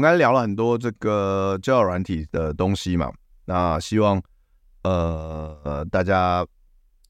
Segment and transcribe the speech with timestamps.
[0.00, 3.12] 们刚才聊了很多这个交友软体的东西嘛，
[3.44, 4.20] 那希望
[4.82, 6.44] 呃大家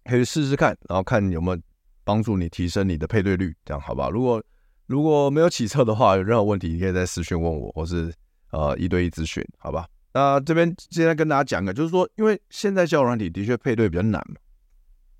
[0.04, 1.62] 可以试试看，然后看有没有
[2.02, 4.10] 帮助你提升你的配对率，这样好不好？
[4.10, 4.42] 如果
[4.86, 8.12] 如果没有起色的话，有任何问题你可以在私讯问我，或是
[8.50, 9.86] 呃一对一咨询，好吧？
[10.12, 14.36] 那这边现在跟大家讲个，就是说，因为现在交友软体的确配对比较难嘛，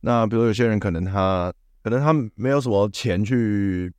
[0.01, 1.53] 那比如有些人可能他
[1.85, 3.93] 可能他没有什么钱去。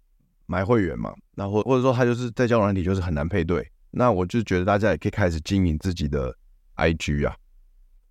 [0.52, 6.36] 买会员嘛，那或或者说他就是在交友软体就是很难配对，那我就觉得大家也可以开始经营自己的
[6.76, 7.34] IG 啊，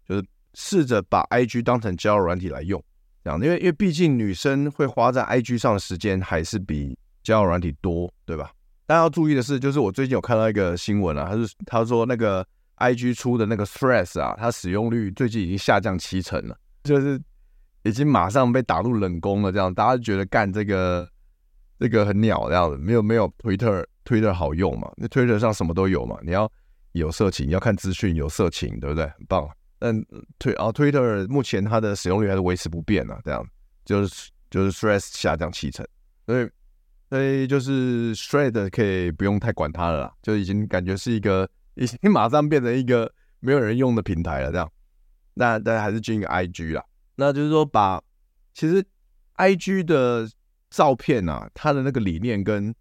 [0.09, 0.25] 就是
[0.55, 2.83] 试着把 IG 当成交友软体来用，
[3.23, 8.51] 这样，因为因为毕竟女生会花在 IG 上的时间还是比交友软体多，对吧？
[8.87, 12.47] 大家要注意的是，就是我最近有看到一个新闻啊，他是他说那个
[12.79, 17.21] IG 出的那个 Threads 啊，它使用率最近已经下降七成了，就是
[17.83, 21.07] 已经马上被打入冷宫了，这样大家觉得干这个。
[21.81, 24.93] 这个很鸟这样子，没有没有 Twitter Twitter 好用嘛？
[24.99, 26.19] 那 Twitter 上什么都有嘛？
[26.23, 26.51] 你要
[26.93, 29.07] 有色情，你要看资讯有色情，对不对？
[29.07, 29.49] 很棒。
[29.79, 30.05] 但
[30.39, 33.43] 推啊 Twitter 目前它的使用率还是维持不变啊，这样
[33.87, 35.87] 就是就是 Threads 下降七成，
[36.27, 36.51] 所以
[37.09, 44.71] 所以就是 thread 可以不用太管它了啦，就已经感觉是一个已经马上变成一个没有人用的平台了，这样。
[45.33, 46.85] 那大家还是进一个 IG 啦，
[47.17, 48.03] 那就是说把
[48.53, 48.85] 其实
[49.39, 50.29] IG 的。
[50.71, 52.75] 照片啊，它的那个理念跟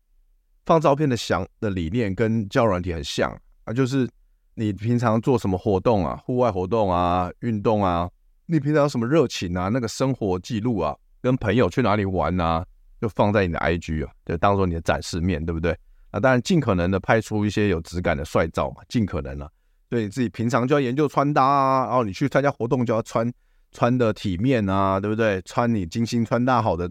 [0.65, 4.07] 放照片的想的理念跟交软体很像啊，就是
[4.53, 8.09] 你平常做什么活动啊，户外活动啊，运动啊，
[8.45, 12.63] 你平常有什么热情啊，那个生活记录啊，跟朋友去哪里玩啊，
[13.01, 15.75] 就放在你的 IG 啊，就当做你的展示面，对不对？
[16.11, 19.51] 啊，当然尽可能的拍出一些有质感的帅照嘛，尽可能了。
[19.89, 23.31] 对你自己平常就要研究穿搭啊，然后你去参加活动就要穿
[23.71, 25.41] 穿的体面啊，对不对？
[25.41, 26.87] 穿你精心穿搭好的。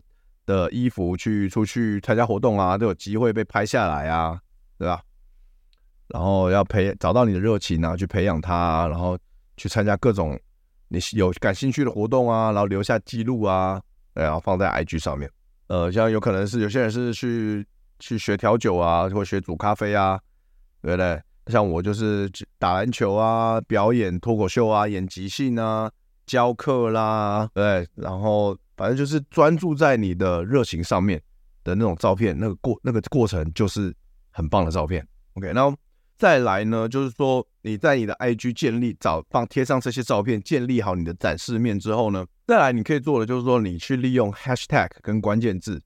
[0.48, 4.40] 的衣服去出去参加活动啊，都有机会被拍下来啊，
[4.78, 5.02] 对吧？
[6.06, 9.18] 然后要培找到你的热情啊，去培养它啊，然后
[9.58, 10.40] 去参加各种
[10.88, 13.78] 你有感兴趣的活动啊，然后留下记录啊，
[14.14, 15.30] 然后放在 IG 上面。
[15.66, 17.66] 呃，像有可能是有些人是去
[17.98, 20.18] 去学调酒啊，或学煮咖啡啊，
[20.80, 21.22] 对不对？
[21.48, 22.26] 像我就是
[22.58, 25.92] 打篮球啊，表演脱口秀啊，演即兴啊，
[26.24, 28.56] 教课啦，对，然后。
[28.78, 31.20] 反正就是专注在你的热情上面
[31.64, 33.94] 的那种照片，那个过那个过程就是
[34.30, 35.06] 很棒的照片。
[35.34, 35.76] OK，然后
[36.16, 45.82] 再来呢，就是说你在你的 IG 建立找放贴上这些照片，建立好你的展示面之后呢，再来你可以做的就是说，你去利用 Hashtag 跟关键字，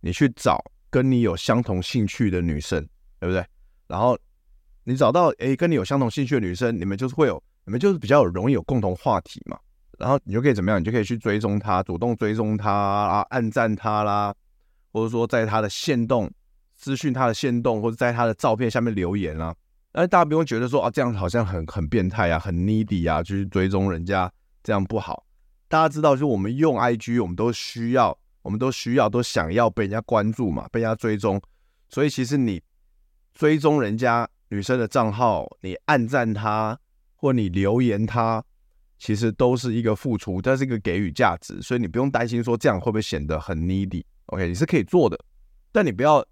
[0.00, 2.82] 你去找跟你有相同兴趣的女生，
[3.20, 3.44] 对不对？
[3.86, 4.18] 然后
[4.84, 9.58] 你找到诶跟你有相同兴趣的女生，你们就是会有你们就是比较容易有共同话题嘛。
[10.00, 10.80] 然后你就可以怎么样？
[10.80, 14.34] 你就可以去追踪他，主动追踪他啊，暗赞他啦，
[14.92, 16.30] 或者说在他的限动
[16.74, 19.54] 私讯他的限动，或者在他的照片下面留言啊。
[19.92, 25.26] 但是大家不用觉得说啊，这样好像很很变态啊，很 needy 啊，去追踪人家这样不好。
[25.68, 31.40] 大家知道，就我们用 IG，我们都需要，我们都需要，都想要被人家关注嘛，被人家追踪。
[31.88, 32.62] 所以其实你
[33.34, 36.78] 追踪人家女生的账号，你暗赞她，
[37.16, 38.42] 或你留言她。
[39.00, 45.18] 其实都是一个付出，这是一个给予价值，所以你不用担心说这样会不会显得很 needy，OK，你是可以做的，
[45.72, 46.22] 但你不要，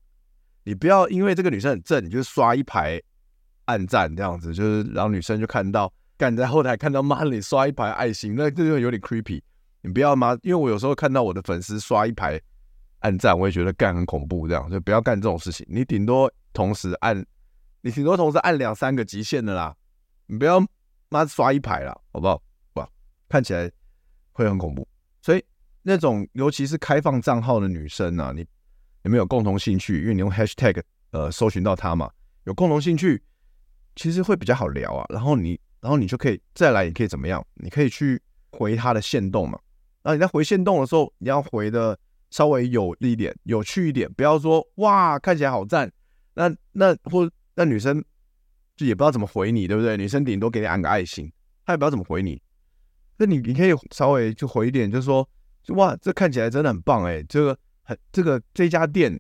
[0.64, 3.00] 你不要因为这个女生很正，你就刷一排
[3.64, 9.40] 暗赞这样子，就是让女生就看到，干在后台看到妈你刷一排爱心，那这就有点 creepy，
[9.80, 10.36] 你不要吗？
[10.42, 12.38] 因为我有时候看到我的粉丝刷一排
[12.98, 17.24] 暗赞，我也觉得干很恐怖，这样就不要干这种事情，你顶多同时按，
[17.80, 19.74] 你顶多同时按两三个极限的啦，
[20.26, 20.62] 你不要
[21.08, 22.42] 妈刷一排啦，好不好？
[23.28, 23.70] 看起来
[24.32, 24.86] 会很恐怖，
[25.20, 25.44] 所以
[25.82, 28.46] 那种尤其是开放账号的女生啊，你
[29.02, 30.00] 有没有共同兴趣？
[30.02, 32.10] 因为你用 hashtag 呃搜寻到她嘛，
[32.44, 33.22] 有共同兴趣，
[33.96, 35.06] 其实会比较好聊啊。
[35.08, 37.44] 然后你，然后你就可以再来，你可以怎么样？
[37.54, 38.20] 你可以去
[38.50, 39.58] 回她的限动嘛。
[40.02, 41.98] 然后你在回限动的时候，你要回的
[42.30, 45.90] 稍微有一点有趣一点，不要说哇看起来好赞，
[46.34, 48.02] 那那或那女生
[48.76, 49.96] 就也不知道怎么回你，对不对？
[49.96, 51.30] 女生顶多给你按个爱心，
[51.64, 52.40] 她也不知道怎么回你。
[53.20, 55.28] 那你你可以稍微就回一点，就是说，
[55.70, 59.18] 哇，这看起来真的很棒哎，这个很这个这家店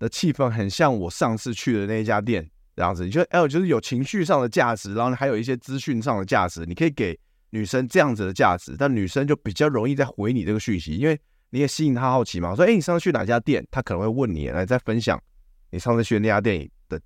[0.00, 2.44] 的气氛很像我上次去的那一家店
[2.74, 3.04] 这样子。
[3.04, 7.16] 你觉得，哎，就是有情绪上的价值，然后还有一些资讯上的价值，你可以给
[7.50, 11.16] 女生这样子的价值，但女生就比较容易再回你这个讯息，因为
[11.50, 12.52] 你也吸引她好奇嘛。
[12.56, 13.64] 说，哎，你上次去哪家店？
[13.70, 15.22] 她可能会问你来再分享
[15.70, 17.04] 你上次去的那家店的的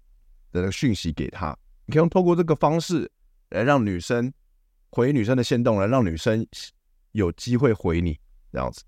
[0.52, 1.54] 那个讯息给她。
[1.84, 3.10] 你可以用透过这个方式
[3.50, 4.32] 来让女生。
[4.90, 6.46] 回女生的线动来让女生
[7.12, 8.18] 有机会回你
[8.52, 8.82] 这样子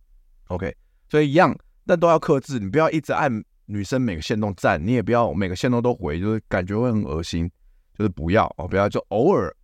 [0.48, 0.74] ，OK，
[1.08, 1.56] 所以一样，
[1.86, 3.30] 但都要克制，你不要一直按
[3.66, 7.50] 女生每个线动赞，你也不要每个线动都回，就是感觉会很恶心，
[7.96, 9.54] 就是不要哦，不要就偶尔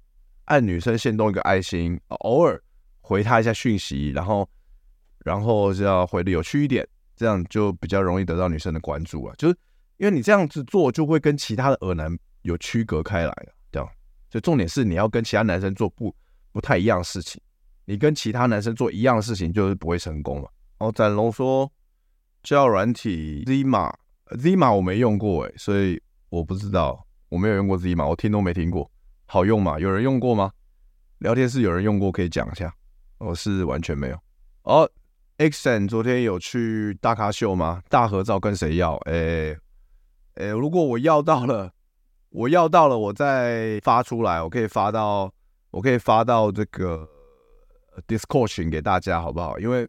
[0.45, 2.61] 按女生限动一个爱心，偶尔
[3.01, 4.49] 回她一下讯息，然后
[5.25, 6.87] 然后就要回的有趣一点，
[7.17, 9.57] 这样就比较容易得到女生的关注啊，就是
[9.97, 13.89] 因为你这样子做就会跟其他的恶男有区隔开来，这样，
[14.31, 16.15] 就重点是你要跟其他男生做不。
[16.59, 17.41] 不太一样的事情，
[17.85, 20.49] 你跟其他男生做一样的事情，就是不会成功嘛。
[20.77, 21.71] 然后展龙说，
[22.43, 28.91] 叫软体 Zima，Zima 我没用过诶，所以我不知道，我没有用过 Zima，我听都没听过，
[29.27, 29.79] 好用吗？
[29.79, 30.51] 有人用过吗？
[31.19, 32.75] 聊天室有人用过，可以讲一下。
[33.19, 34.19] 我是完全没有。
[34.63, 34.91] 哦
[35.37, 37.81] ，Xen 昨天有去大咖秀吗？
[37.89, 38.97] 大合照跟谁要？
[39.07, 39.57] 诶
[40.35, 41.71] 诶，如果我要到了，
[42.31, 45.33] 我要到了，我再发出来，我可以发到。
[45.79, 47.09] 我可以发到这个
[48.09, 49.57] Discord 群给大家，好不好？
[49.61, 49.89] 因为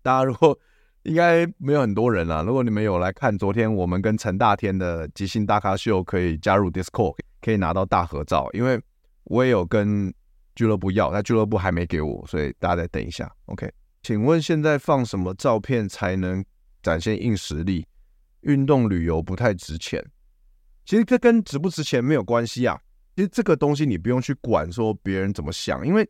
[0.00, 0.56] 大家如果
[1.02, 8.48] 应该没有很多人啦，如果你们有来看昨天我们跟陈大天的即兴大咖秀，可以加入 Discord，可以拿到大合照。
[8.52, 8.80] 因为
[9.24, 10.14] 我也有跟
[10.54, 13.28] 俱乐部要，但俱乐部还没给我，所以大家再等一下。
[13.46, 13.68] OK，
[14.04, 16.44] 请问现在放什么照片才能
[16.84, 17.84] 展现硬实力？
[18.42, 20.04] 运动旅游不太值钱，
[20.84, 22.80] 其实这跟值不值钱没有关系啊。
[23.16, 26.06] 其实这个东西你不用去管说别人怎么想，因为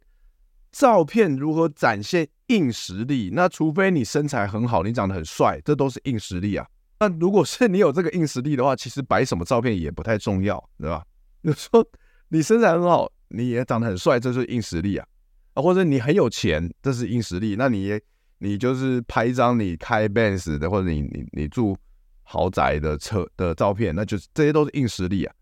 [0.73, 6.67] 照片如何展现硬实力，那除非你身材很好，你长得很帅，这都是硬实力啊。
[6.99, 11.05] 那如果是你有这个硬实力的话，其实摆什么照片也不太重要，对吧？
[11.44, 11.87] 就说
[12.29, 15.06] 你身材很好，你也长得很帅，这是硬实力啊。
[15.55, 17.55] 啊，或者你很有钱，这是硬实力。
[17.56, 18.02] 那你也
[18.38, 21.76] 你就是拍一张你开 Benz 的，或者你你你住
[22.25, 25.32] 豪宅的车的照片，那就是这些都是硬实力啊，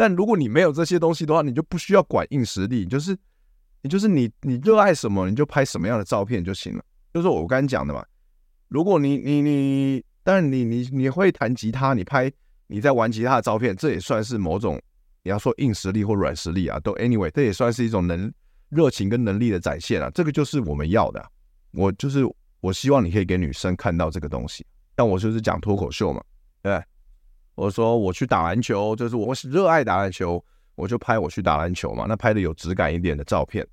[0.00, 3.14] 但如果你没有这些东西的话，你就不需要管硬实力，就是
[3.82, 6.82] 你就是你你热爱什么，你就拍什么样的照片就行了。
[7.12, 8.02] 就是我刚才讲的嘛，
[8.68, 12.32] 如果你你你，当然你你你会弹吉他，你拍
[12.66, 14.80] 你在玩吉他的照片，这也算是某种
[15.22, 18.32] 你要说硬实力或软实力啊，都 anyway，这也算是一种能
[18.70, 20.10] 热情跟能力的展现啊。
[20.14, 21.22] 这个就是我们要的。
[21.72, 22.24] 我就是
[22.62, 24.64] 我希望你可以给女生看到这个东西，
[24.94, 26.24] 但我就是讲脱口秀嘛，
[26.62, 26.82] 对？
[27.60, 30.42] 我说我去打篮球，就是我热爱打篮球，
[30.76, 32.06] 我就拍我去打篮球嘛。
[32.08, 33.66] 那拍的有质感一点的照片，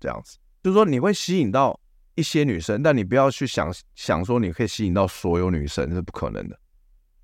[0.00, 1.78] 这样子，就是说你会吸引到
[2.16, 6.58] 一些女生，但你不要去想想说你可以吸引到所有女生，是不可能的。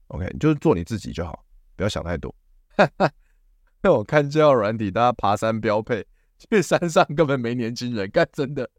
[0.06, 1.44] OK，就是做你自己就好，
[1.75, 2.32] 不要想太多。
[2.76, 3.11] 哈哈，
[3.82, 6.06] 那我看交友软体，大家爬山标配，
[6.38, 8.70] 去山上根本没年轻人，干真的，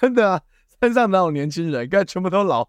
[0.00, 0.40] 真的啊，
[0.80, 1.88] 山上哪有年轻人？
[1.88, 2.68] 干全部都老，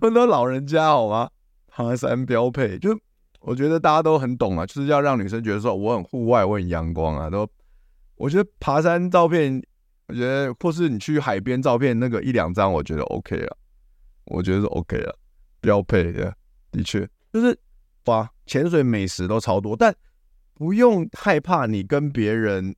[0.00, 1.30] 都都老人家好吗？
[1.76, 2.98] 爬山标配，就
[3.40, 7.28] 我觉得大家都很懂啊，就是要让女生觉得说我很户外，我很阳光啊。
[7.28, 7.46] 都
[8.14, 9.62] 我觉得爬山照片，
[10.06, 13.54] 我觉得或是你去海边照片那个一两张，我觉得 OK 了，
[14.24, 15.18] 我觉得是 OK 了，
[15.60, 16.34] 标配的，
[16.72, 17.54] 的确就是
[18.06, 19.94] 哇，潜水美食都超多，但
[20.54, 22.74] 不用害怕你跟别人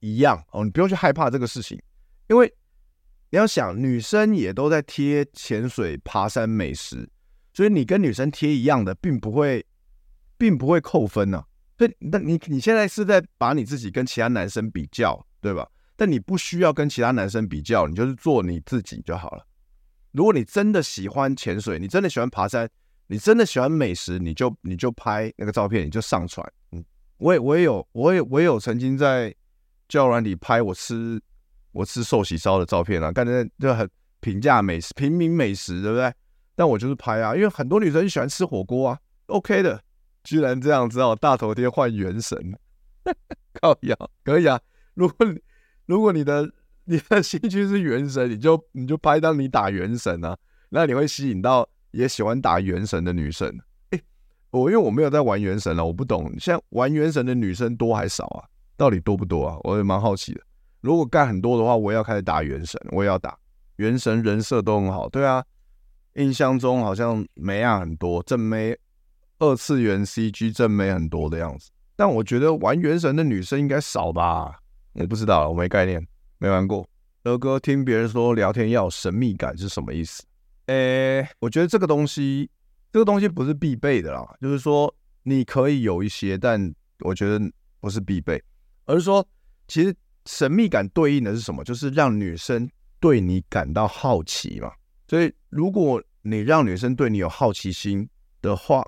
[0.00, 1.80] 一样哦，你不用去害怕这个事情，
[2.28, 2.52] 因为
[3.30, 7.08] 你要想女生也都在贴潜水、爬山美食。
[7.54, 9.64] 所以你跟女生贴一样的，并不会，
[10.36, 11.42] 并不会扣分呢、
[11.78, 15.66] 所以，那你你现在是在把你自己跟其他男生比较，对吧？
[15.96, 19.46] 但你不需要跟其他男生比较，你就是做你自己就好了。
[20.10, 22.68] 如果你真的喜欢潜水，你真的喜欢爬山，
[23.06, 26.44] 你真的喜欢美食，你就你就拍那个照片，你就上传。
[26.72, 26.84] 嗯，
[27.18, 29.32] 我也我也有我也我也有曾经在
[29.88, 31.20] 交友软体拍我吃
[31.70, 33.88] 我吃寿喜烧的照片啊，感觉就很
[34.20, 36.12] 平价美食，平民美食，对不对？
[36.54, 39.80] 但我就是拍啊，因为很多女生喜欢吃火锅啊，OK 的。
[40.22, 42.38] 居然这样子哦，大头贴换原神，
[43.60, 43.94] 靠呀，
[44.24, 44.58] 可以啊。
[44.94, 45.16] 如果
[45.84, 46.50] 如果你的
[46.84, 50.34] 你的兴趣是原神，你就你就拍到你打原神啊，
[50.70, 53.54] 那你会吸引到也喜欢打原神的女生。
[53.90, 54.00] 诶，
[54.48, 58.48] 我因为我没有在玩原神了，我不懂，现在玩原神的女生多还少啊？
[58.78, 59.58] 到底多不多啊？
[59.64, 60.40] 我也蛮好奇的。
[60.80, 63.38] 如果干很多的话，我也要开始打原神，我也要打
[63.76, 65.44] 原神，人设都很好，对啊。
[66.14, 68.76] 印象中好像妹啊很多，正妹
[69.38, 71.70] 二次元 CG 正妹很多的样子。
[71.96, 74.58] 但我觉得玩原神的女生应该少吧？
[74.94, 76.04] 我不知道，我没概念，
[76.38, 76.88] 没玩过。
[77.22, 80.22] 德哥听别人说聊天要有神秘感是什么意思？
[80.66, 82.50] 诶，我觉得这个东西，
[82.92, 84.24] 这个东西不是必备的啦。
[84.40, 87.40] 就是说你可以有一些，但我觉得
[87.80, 88.42] 不是必备，
[88.86, 89.26] 而是说
[89.66, 89.94] 其实
[90.26, 91.64] 神秘感对应的是什么？
[91.64, 92.68] 就是让女生
[93.00, 94.70] 对你感到好奇嘛。
[95.06, 98.08] 所以如果你让女生对你有好奇心
[98.40, 98.82] 的话，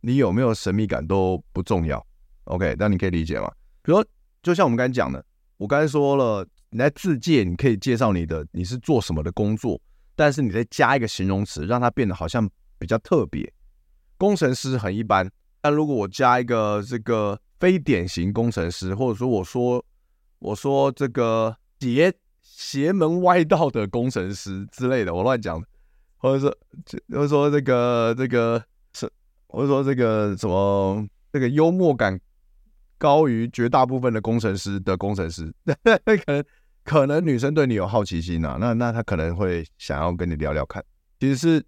[0.00, 2.04] 你有没有神秘感都不重要。
[2.44, 3.50] OK，那你可以理解吗？
[3.82, 4.04] 比如，
[4.42, 5.24] 就像我们刚才讲的，
[5.56, 9.80] 我刚才说了，你在自介，你可以介绍你的你是做什么的工作，
[10.14, 13.52] 但是你再加一个形容词，让它变得好像比较特别。
[14.16, 15.28] 工程师很一般，
[15.60, 19.84] 但如果我加一个这个非典型工程师，或者说我说
[20.38, 22.12] 我说这个邪
[22.56, 25.62] 邪门歪道的工程师之类的，我乱讲，
[26.16, 26.56] 或者说
[27.10, 29.06] 或者说这个这个是，
[29.48, 32.18] 或者说这个什么这个幽默感。
[32.98, 35.52] 高于绝大部分的工程师的工程师，
[35.84, 36.44] 可能
[36.82, 40.82] 可能女生对你有好奇心啊，那那她可能会想要跟你聊聊看。
[41.20, 41.62] 其实是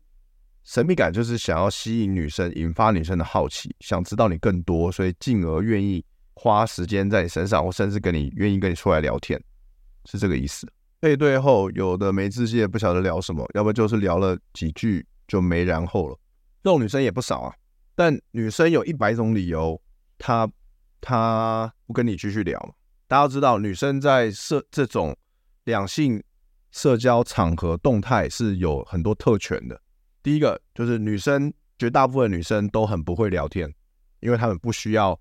[0.64, 6.02] 神秘感，就是想要吸引女生，引发女生的好奇，想知道你更多，所以进而愿意
[6.32, 9.38] 花时间在你身上，或甚至跟你愿意跟你出来聊天，
[10.06, 10.66] 是这个意思。
[11.00, 16.18] 配对后有的没自信，不晓得聊什么，要不就是聊了几句就没然后了。
[16.62, 17.54] 这种女生也不少啊，
[17.94, 19.80] 但女生有一百种理由，
[20.18, 20.50] 她。
[21.00, 22.58] 她不跟你继续聊？
[23.06, 25.16] 大家都知道，女生在社这种
[25.62, 26.20] 两性
[26.72, 29.80] 社交场合动态是有很多特权的。
[30.24, 33.72] 第一个就是女生，绝大部分女生都很不会聊天，
[34.18, 35.16] 因为她们不需要，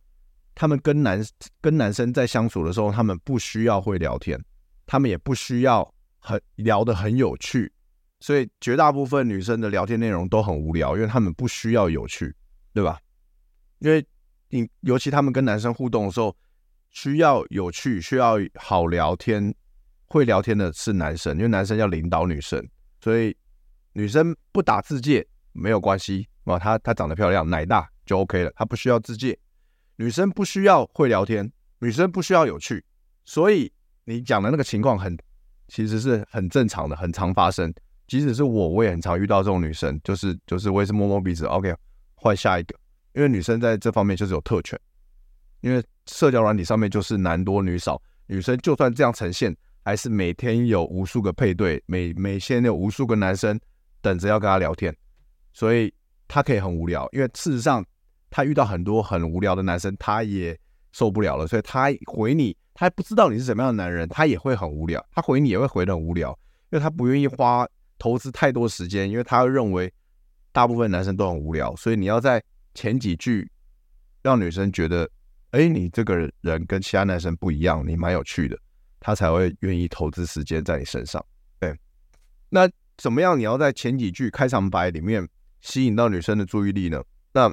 [0.55, 1.24] 她们跟男
[1.62, 4.43] 跟男生在相处的时候，她们不需要会聊天，
[4.88, 7.72] 他们也不需要很聊得很有趣，
[8.20, 12.34] 所以绝大部分女生的聊天内容都很无聊，因为他们不需要有趣，
[12.74, 13.00] 对吧？
[13.79, 14.03] 因为
[14.50, 16.36] 你尤其他们跟男生互动的时候，
[16.89, 19.53] 需要有趣，需要好聊天，
[20.08, 22.67] 会聊天的是男生，因为男生要领导女生，
[23.01, 23.36] 所以
[23.91, 29.38] 女生不打自介没有关系啊，她她长得漂亮，奶大就 OK 了，她不需要自介。
[29.98, 32.86] 女生不需要会聊天，女生不需要有趣，
[33.25, 33.72] 所以
[34.10, 35.18] 你讲的那个情况很，
[35.68, 37.72] 其实是很正常的，很常发生。
[38.08, 41.76] 即使是我，我也很常遇到这种女生，就是就是我也是摸摸鼻子，OK，
[42.16, 42.74] 换下一个。
[43.12, 44.80] 因为女生在这方面就是有特权，
[45.60, 53.60] 因为社交软体上面就是男多女少，女生就算这样呈现，还是每天有无数个配对，每每天有无数个男生
[54.00, 54.96] 等着要跟她聊天，
[55.52, 55.94] 所以
[56.30, 57.10] 她可以很无聊。
[57.12, 57.86] 因为事实上，
[58.30, 60.58] 她遇到很多很无聊的男生，她也
[60.94, 66.29] 受不了了，所以她回你，他不知道你是什么样的男人，他也会很无聊，他回你也会回得很无聊，
[66.69, 67.67] 因为他不愿意花
[67.98, 69.91] 投资太多时间，因为他认为
[70.51, 72.41] 大部分男生都很无聊，所以你要在。
[72.74, 73.50] 前几句
[74.22, 75.10] 让女生觉得，
[75.50, 78.55] 哎，你这个人跟其他男生不一样，你蛮有趣的，
[79.00, 81.25] 他才会愿意投资时间在你身上。
[81.60, 81.75] 对，
[82.50, 83.36] 那怎么样？
[83.36, 85.27] 你要在前几句开场白里面
[85.60, 87.03] 吸引到女生的注意力呢？
[87.34, 87.51] 那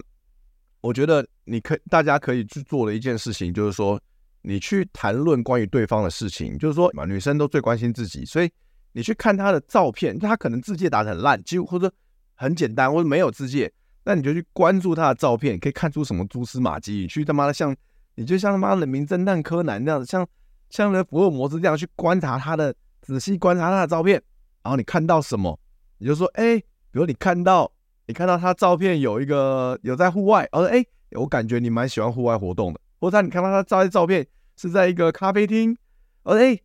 [0.83, 3.99] 我觉得你可大家可以去做的一件事情，就是说
[4.47, 8.51] 你去谈论关于对方的事情，就是说嘛，女生都最关心自己，所以
[8.93, 11.91] 你去看她的照片，她可能字迹打得很烂，几乎或者
[12.35, 13.71] 很简单，或者没有字迹。
[14.05, 16.93] 那你就去关注她的照片，可以看出什么蛛丝马迹？
[16.93, 17.75] 你去他妈的像，
[18.17, 20.27] 你就像他妈的名侦探柯南那样子，像
[20.69, 24.23] 像那福尔摩斯这样去观察他的，仔细观察他的照片，
[24.63, 25.59] 然后你看到什么，
[25.97, 27.73] 你就说，哎，比如你看到
[28.07, 35.77] 你看到他照片有一个有在户外，我说，哎，我感觉你蛮喜欢户外活动的，或者你看到他照的照片是在一个咖啡厅，
[36.23, 36.59] 我说，哎，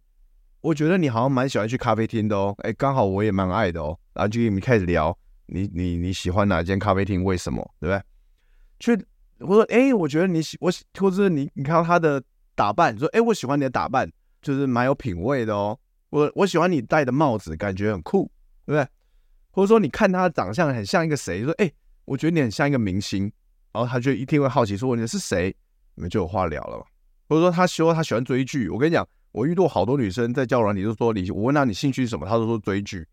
[0.61, 5.17] 我觉得你好像蛮喜欢去咖啡厅的哦，哎，刚好我也蛮爱的哦，然后就跟你们开始聊。
[5.47, 7.25] 你你你喜欢哪间咖啡厅？
[7.25, 7.61] 为什么？
[7.81, 8.01] 对不对？
[8.79, 9.05] 去
[9.39, 12.23] 我说，哎，我觉得你喜我喜，或者你你看到他的
[12.55, 14.09] 打扮，说，哎，我喜欢你的打扮，
[14.41, 15.77] 就是蛮有品味的哦。
[16.09, 18.31] 我我喜欢你戴的帽子，感觉很酷，
[18.65, 18.87] 对不对？
[19.51, 21.69] 或者说你看他的长相很像一个谁，说，哎，
[22.05, 23.23] 我觉得你很像一个明星，
[23.73, 25.53] 然后他就一定会好奇说，你是谁？
[25.99, 26.85] 你们就有话聊了嘛。
[27.27, 33.05] 或者说他说他喜欢追剧，我跟你讲，我遇到好多女生在交往，你就说你，我问他你兴趣是什么，他都说追剧。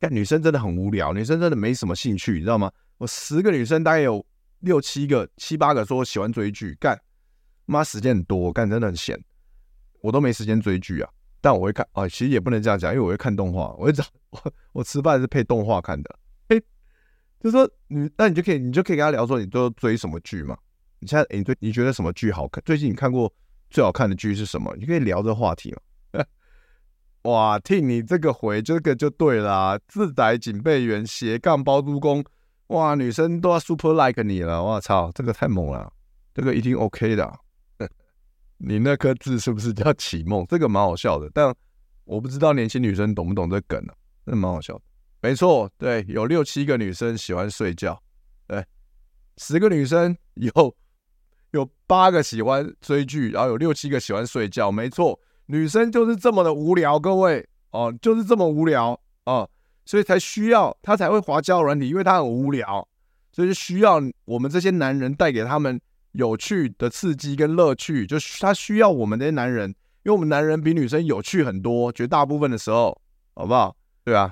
[0.00, 2.68] 但女生真的很无聊，女生真的没什么兴趣，你知道吗？
[2.98, 4.26] 我十个女生大概有
[4.58, 7.00] 六七个、七八个说喜欢追剧，干
[7.64, 9.16] 妈时间很多，干真的很闲，
[10.00, 11.08] 我都没时间追剧啊。
[11.40, 16.18] 但我会看啊，其实也不能这样讲，因为我会看动画，我会找我 我吃饭是配动画看的。
[16.48, 16.60] 嘿，
[17.40, 20.58] 就说你，那你就可以，你就可以跟他聊说你都追什么剧嘛？
[21.02, 22.62] 你现在你对你觉得什么剧好看？
[22.64, 23.30] 最近你看过
[23.70, 24.72] 最好看的剧是什么？
[24.78, 26.24] 你可以聊这话题嘛。
[27.22, 32.24] 哇，听你这个回这个就对啦，自宅警备员斜杠包租公
[32.68, 35.92] 哇，女生都要 super like 你了，我操，这个太猛了，
[36.32, 37.32] 这个一定 OK 的。
[38.58, 40.46] 你那颗痣是不是叫启梦？
[40.48, 41.52] 这个蛮好笑的，但
[42.04, 43.92] 我不知道年轻女生懂不懂这梗呢？
[44.24, 44.82] 那蛮好笑的。
[45.20, 48.00] 没错，对，有六七个女生喜欢睡觉，
[48.46, 48.64] 对，
[49.36, 50.50] 十个女生有
[51.52, 54.70] 有八个喜欢追剧，然后有六七个喜欢睡觉。
[54.70, 59.48] 没错，女生就是这么的无聊，各位哦，就是这么无聊哦，
[59.86, 62.86] 所以才需要她才会滑交友软体，因为她很无聊，
[63.32, 65.80] 所以就需要我们这些男人带给他们。
[66.12, 73.00] 有趣的刺激跟乐趣，就是他需要我们这些男人，因为我们男人比女生有趣很多，绝大部分的时候，
[73.32, 73.74] 好不好？
[74.04, 74.30] 对啊，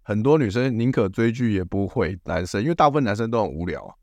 [0.00, 3.94] 很多女生宁可追剧也不会男生，因为大部分男生都很无聊。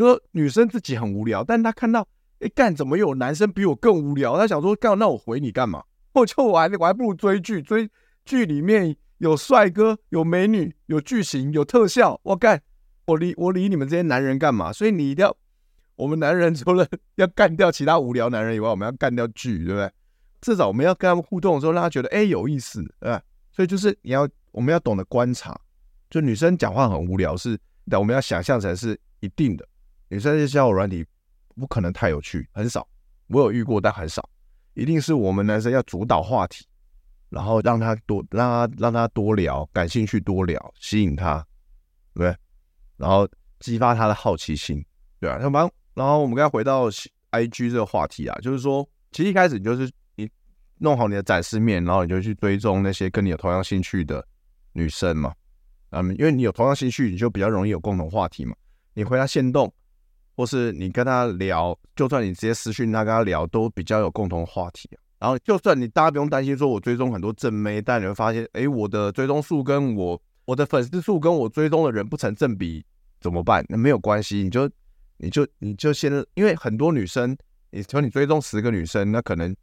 [0.00, 2.06] 说女生自己很无聊，但她看到，
[2.40, 4.38] 哎干，怎么有男生比我更无聊？
[4.38, 5.82] 她想说，干，那我回你干嘛？
[6.12, 7.88] 我就我还我还不如追剧，追
[8.24, 12.60] 剧里面有帅哥、有美女、有剧情、有特效，我干，
[13.06, 14.72] 我理我理你们这些男人干嘛？
[14.72, 15.36] 所以你一定要。
[15.96, 19.92] 我们男人 除了要干掉其他无聊男人以外，我们要干掉剧，对不对？
[20.40, 23.20] 至少我们要跟他们互动的时候，让他觉得哎有意思，对？
[23.52, 25.54] 所以就是你要我们要懂得观察，
[26.08, 27.58] 就女生讲话很无聊是，
[27.90, 29.68] 但我们要想象成是一定的。
[30.10, 31.06] 女生这交友软体
[31.54, 32.86] 不可能太有趣，很少。
[33.28, 34.28] 我有遇过，但很少。
[34.74, 36.66] 一定是我们男生要主导话题，
[37.28, 41.46] 然后让他多让他让他多聊，感兴趣多聊，吸引他，
[42.14, 42.36] 对对？
[42.96, 43.28] 然后
[43.60, 44.84] 激发他的好奇心，
[45.20, 45.38] 对吧？
[45.40, 45.70] 要不然。
[45.96, 50.28] 后我们刚回到 IG 这个话题啊，就是说，其实一开始你就是你
[50.78, 54.26] 弄好你的展示面，然后你就去追踪那些跟你有同样兴趣的
[54.72, 55.32] 女生嘛，
[55.90, 58.56] 嗯，因为你有同样兴趣，你就比较容易有共同话题嘛。
[58.94, 59.72] 你回他限动，
[60.40, 64.88] 或是你跟他聊，就算你直接私讯他跟他聊，都比较有共同话题。
[65.18, 72.82] 然后就算你大家不用担心说我追踪很多正妹，但你会发现，哎，我的追踪数跟我我的粉丝数跟我追踪的人不成正比，
[73.20, 73.62] 怎么办？
[73.68, 74.66] 那没有关系，你就。
[75.22, 77.36] 你就你就先，因为很多女生，
[77.72, 79.54] 你说你追踪十个女生，那可能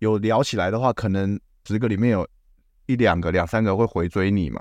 [0.00, 2.28] 有聊起来的话，可能十个里面有
[2.86, 4.60] 一两个、两三个会回追你嘛。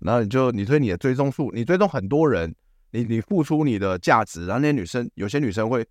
[0.00, 2.52] 然后你就你推你的追踪数，你追踪很多人，
[2.90, 5.86] 你你付出你的价值，然后那些女生有些女生会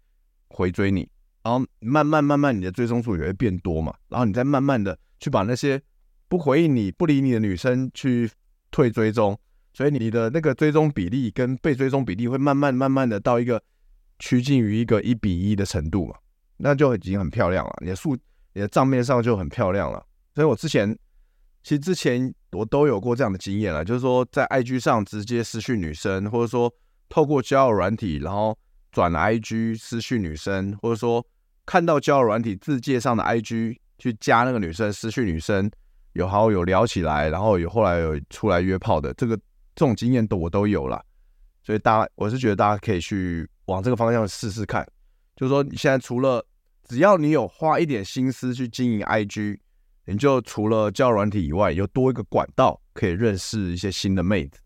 [0.50, 1.10] 回追你，
[1.44, 3.94] 然后慢慢慢慢你的追踪数也会变多嘛。
[4.10, 5.82] 然后你再慢慢的去把那些
[6.28, 8.30] 不回应你、不理你的女生去
[8.72, 9.40] 退追踪，
[9.74, 13.62] 所以你的那个追踪比例跟被追踪比例会慢慢慢慢的到一个。
[14.20, 16.16] 趋近于一个一比一的程度嘛，
[16.58, 17.78] 那就已经很漂亮了。
[17.82, 18.18] 你的数，
[18.54, 20.04] 你的账面上就很漂亮了。
[20.34, 20.92] 所以我之前，
[21.62, 26.74] 其实之前我都有过这样的经验了，就是说在 IG 上直接私讯女生，或者说
[27.10, 28.58] 透过交友软体，然后
[28.92, 31.26] 转了 IG 私讯女生，或者说
[31.66, 35.70] 看到交友软体字介上的 IG 去加那个女生私讯女生，
[36.14, 39.36] 有好友聊起来，然后有后来有出来约炮的，这个
[39.76, 41.04] 这种经验都我都有了。
[41.64, 43.50] 所以大家，我是觉得大家可以去。
[43.68, 44.88] 往这个方向试试看，
[45.36, 46.42] 就是说，你现在除了
[46.88, 49.58] 只要你有花一点心思去经营 IG，
[50.06, 54.62] 你就除了交友软体以外，有多一个管道可以认识一些新的妹子，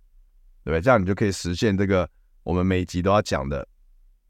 [0.63, 0.81] 对不对？
[0.81, 2.07] 这样你就可以实现这个
[2.43, 3.67] 我们每集都要讲的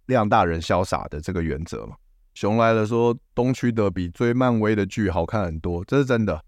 [0.07, 1.95] 量大人潇洒的这个原则嘛。
[2.33, 6.41] 熊来了说，东区的比追漫威的剧好看很多，这是真的，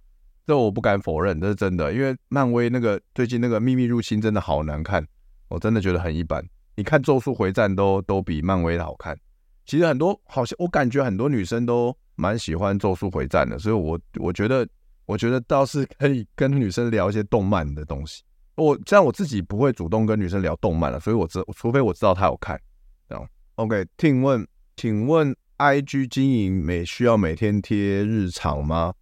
[0.45, 5.05] 这我不敢否认，这是真的，因为漫威那个最近那个秘密入侵真的好难看，
[5.49, 6.41] 我真的觉得很一般。
[6.75, 9.17] 你看《咒术回战》都都比漫威的好看，
[9.65, 14.67] 其实很多好像我感觉很多女生都蛮喜欢《咒术回战》的，所以我我觉得
[15.05, 18.23] 我觉得倒是可以跟女生聊一些动漫的东西。
[18.55, 22.59] 我这样我自己不会主动跟女生聊动漫了，所以我知除非我知道她有看
[23.07, 23.29] 这样。
[23.55, 28.93] OK，请问请问 IG 经营每需要每天贴日常吗？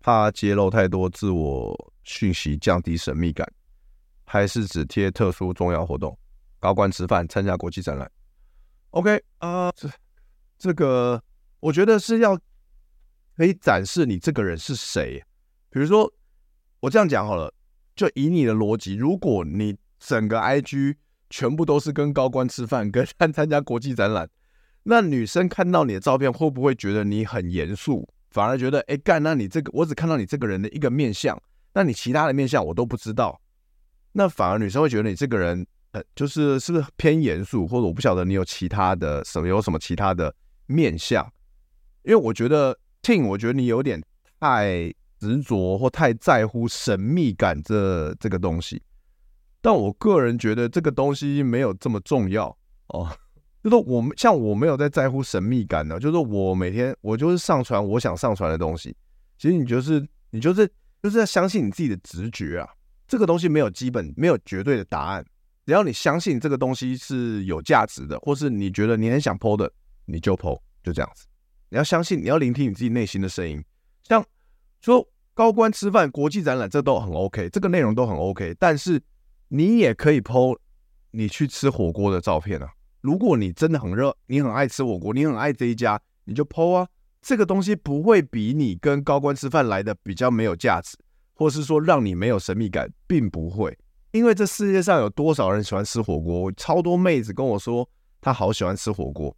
[0.00, 3.50] 怕揭露太多自我讯息，降低神秘感，
[4.24, 6.16] 还是只贴特殊重要活动？
[6.60, 8.10] 高官吃饭，参加国际展览。
[8.90, 9.88] OK 啊、这
[10.56, 11.22] 这个
[11.60, 12.38] 我觉得是要
[13.36, 15.22] 可以展示你这个人是谁。
[15.70, 16.10] 比如说，
[16.80, 17.52] 我这样讲好了，
[17.96, 20.94] 就以你的逻辑，如果你整个 IG
[21.30, 24.28] 全部都是跟高官吃饭，跟参参加国际展览，
[24.84, 28.08] 那女生看到你的照片，会不会觉得你很严肃？
[28.30, 31.36] 反而觉得，哎干，那你这个我只看到你这个人的一个面相，
[31.72, 33.40] 那你其他的面相我都不知道。
[34.12, 35.66] 那反而女生会觉得你这个人。
[36.14, 40.34] 就是是不是偏严肃，或者我不晓得你有其他的什么有什么其他的
[40.66, 41.24] 面相，
[42.02, 44.02] 因为我觉得 Tin，我觉得你有点
[44.38, 48.82] 太执着或太在乎神秘感这这个东西，
[49.60, 52.56] 但我个人觉得这个东西没有这么重要
[52.88, 53.10] 哦。
[53.62, 58.94] 就是我们像我没有在在乎神秘感的，就是我每天我就是上传我想上传的东西，
[59.38, 60.70] 其实你就是你就是
[61.02, 62.68] 就是要相信你自己的直觉啊，
[63.08, 65.24] 这个东西没有基本没有绝对的答案。
[65.64, 69.68] 只要你相信这个东西是有价值的，或是你觉得你很想剖的，
[70.04, 71.26] 你就剖就这样子。
[71.68, 73.60] 你要相信，你要聆听你自己内心的声音。
[74.04, 74.24] 像
[74.86, 78.54] 说高官吃饭、国际展览，这都很 OK，这个内容都很 OK。
[78.56, 79.02] 但是
[79.48, 80.56] 你也可以 po
[81.10, 82.68] 你去吃火锅的照片啊。
[83.00, 86.86] 如果你真的很热，你很爱吃火锅，你很爱这一家，你就 po 啊。
[87.20, 90.96] 这个东西不会比你跟高官吃饭来的比较没有价值，
[91.34, 93.76] 或是说让你没有神秘感，并不会。
[94.12, 96.52] 因为这世界上有多少人喜欢吃火锅？
[96.52, 97.88] 超多妹子跟我说，
[98.20, 99.36] 她好喜欢吃火锅。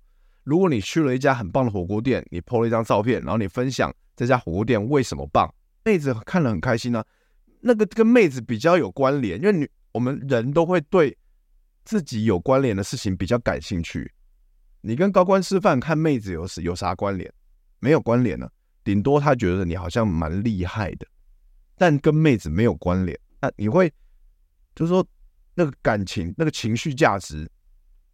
[0.49, 7.05] 如果你去了一家很棒的火锅店，你 po 了一张照片，然后你分享这家火锅店为什么棒，妹子看了很开心呢、
[7.61, 11.15] 那个跟妹子比较有关联，因为你我们人都会对
[11.85, 14.11] 自己有关联的事情比较感兴趣。
[14.81, 17.31] 你跟高官吃饭看妹子有有啥关联？
[17.81, 18.49] 没有关联呢、
[18.83, 21.07] 顶多他觉得你好像蛮厉害的，
[21.77, 23.21] 但跟妹子没有关联。
[23.43, 23.93] 那你会？
[24.75, 25.07] 就是说，
[25.55, 27.47] 那个感情、那个情绪价值，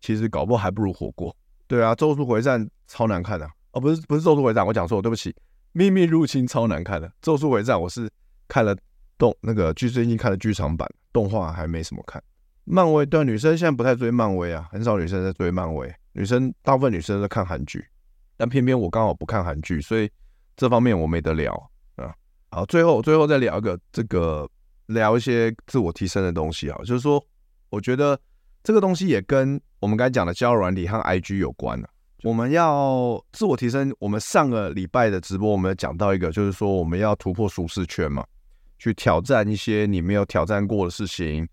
[0.01, 1.35] 其实搞不好还不如火锅。
[1.67, 5.31] 对啊，《咒术回战》超难看的哦，不是不是《咒术回战》，我讲错，对不起，
[5.73, 8.11] 《秘密入侵》超难看的，《咒术回战》我是
[8.49, 8.77] 看了
[9.19, 12.23] 动那个剧，最近看了剧场版，动画还没什么看。
[12.65, 17.85] 漫威对女生现在不太追漫威啊，很少女生在追漫威，女生大部分女生在看韩剧，
[18.37, 20.11] 但偏偏我刚好不看韩剧，所以
[20.57, 21.53] 这方面我没得聊
[21.97, 22.15] 啊。
[22.51, 24.49] 好，最后最后再聊一个这个。
[24.89, 27.19] 聊一些自我提升的东西啊，就是说，
[27.71, 28.21] 我觉得
[28.65, 31.89] 这个东西也跟我们刚才讲的交友软体和 IG 有关了。
[32.23, 38.25] 我们要自我提升，我们上个礼拜的直播，我们讲到一个，就是说我们要突破舒适圈嘛，
[38.79, 41.47] 去挑战一些你没有挑战过的事情，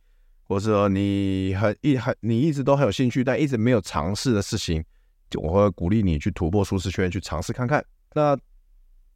[0.45, 4.81] 或者说你很一很你一直都很有兴趣，但一直没有尝试的事情，
[5.35, 7.83] 我会鼓励你去突破舒适圈，去尝试看看。
[8.13, 8.37] 那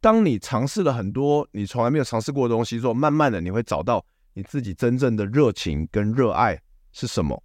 [0.01, 6.60] 当你尝试了很多你从来没有尝试过的东西之后，慢慢的你会找到你自己真正的热情跟热爱
[6.91, 7.41] 是什么，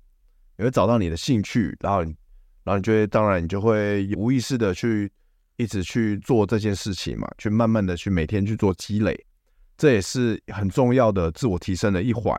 [0.61, 5.11] 你会找到你的兴趣，然后，然后你就会，当然你就会无意识的去
[5.57, 9.18] 一直去做这件事情嘛，去慢慢的去每天去做积累，
[9.79, 12.37] 这也是很重要的自我提升的一环。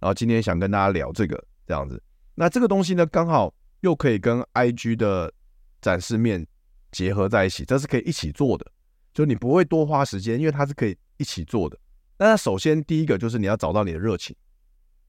[0.00, 2.02] 然后今天想跟大家聊这个这样子，
[2.34, 5.32] 那这个东西呢，刚好又可以跟 IG 的
[5.80, 6.44] 展示面
[6.90, 8.66] 结合在一起，这是可以一起做的。
[9.14, 11.78] 就你不会多花时间，因为它是可以一起做的。
[12.18, 14.34] 那首先第一个就是你要找到你的热情，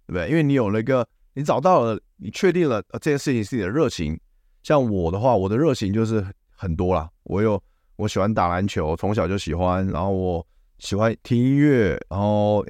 [0.05, 0.29] 对不对？
[0.29, 4.19] 因为你有了一个，你找到了，你确定了这件事情是你的热情。
[4.61, 7.09] 像我的话，我的热情就是很多啦。
[7.23, 7.61] 我有
[7.95, 12.65] 我喜欢打篮球，从小就喜欢，然后我喜欢听音乐，然后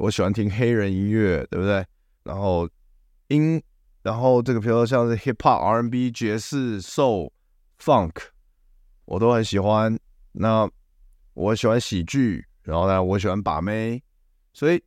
[0.00, 1.84] 我喜欢听黑人音乐，对不对？
[2.24, 2.68] 然后
[3.28, 3.62] 音，
[4.02, 7.30] 然后这个比如说像是 hip hop、R&B、爵士、soul、
[7.78, 8.12] funk，
[9.06, 9.98] 我都很喜欢。
[10.32, 10.68] 那
[11.34, 14.02] 我喜欢喜剧，然后呢，我喜欢把妹，
[14.52, 14.82] 所以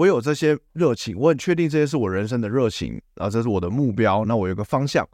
[0.00, 4.24] 我有这些热情，我很确定这些是我人生的热情，然后这是我的目标。
[4.24, 5.06] 那我有个方向，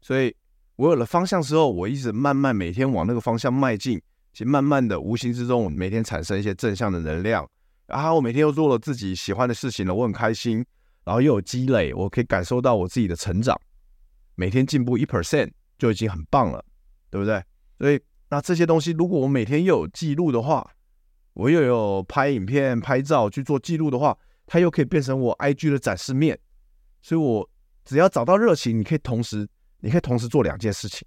[0.00, 0.34] 所以
[0.76, 4.00] 我有了方向之后，我一直慢慢每天往那个方向迈进，
[4.32, 7.46] 其实慢慢的无形之中，我每天产生一些正向的能量。
[7.86, 10.64] 然后我每天又做了自己喜欢的事情了，我很开心，
[11.04, 13.54] 然后又有积累，我可以感受到我自己的成长，
[14.36, 16.64] 每天进步一 percent 就已经很棒了，
[17.10, 17.44] 对不对？
[17.78, 18.00] 所以。
[18.32, 20.70] 那这些东西，如果我每天又有记录的话，
[21.34, 24.16] 我又有拍影片、拍照去做记录的话，
[24.50, 26.36] 它又可以变成我 IG 的展示面。
[27.00, 27.48] 所以，我
[27.84, 31.06] 只要找到热情，你可以同时，你可以同时做两件事情，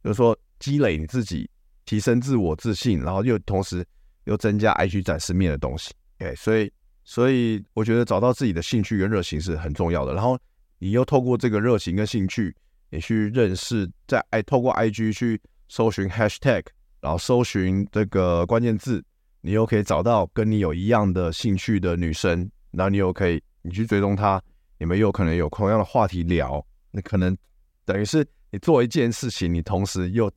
[0.00, 1.50] 比如说积累你自己，
[1.84, 3.84] 提升自我自信，然后又同时
[4.24, 5.92] 又增加 IG 展示面的东西。
[6.16, 6.72] 哎，所以，
[7.04, 10.14] 所以我觉得找到自己的兴趣跟热情是很重要的。
[10.14, 10.38] 然后，
[10.78, 12.56] 你又透过这个热情跟兴趣，
[12.88, 15.38] 你去认识，在哎，透过 IG 去。
[15.68, 16.62] 搜寻 hashtag，
[17.00, 19.02] 然后搜寻这个关键字，
[19.40, 24.42] 你又可以找到跟你有一样的兴趣的女生，然后你又可以你去追踪他，
[24.78, 27.36] 你们又可能有同样的话题聊，那可能
[27.84, 30.30] 等于是你做一件事情，你同时又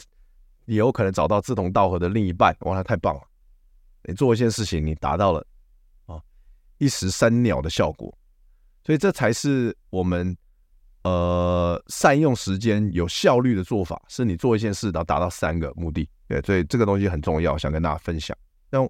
[0.66, 3.22] 也有可能找到志同道合的另一半，哇，那太棒了！
[4.04, 5.46] 你做一件事情，你达到了
[6.06, 6.22] 啊
[6.78, 8.16] 一石三鸟的效果，
[8.84, 10.38] 所以这才是我们。
[11.04, 16.10] 呃，善用时间、有效率的做法，是你做一件事，然后达到三个目的。
[16.28, 18.36] 对，所以这个东西很重要，想跟大家分享。
[18.72, 18.90] 像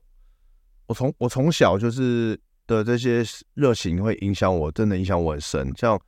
[0.87, 3.23] 我从我从小就是的这些
[3.53, 5.71] 热情，会影响我，真的影响我很深。
[5.77, 5.99] 像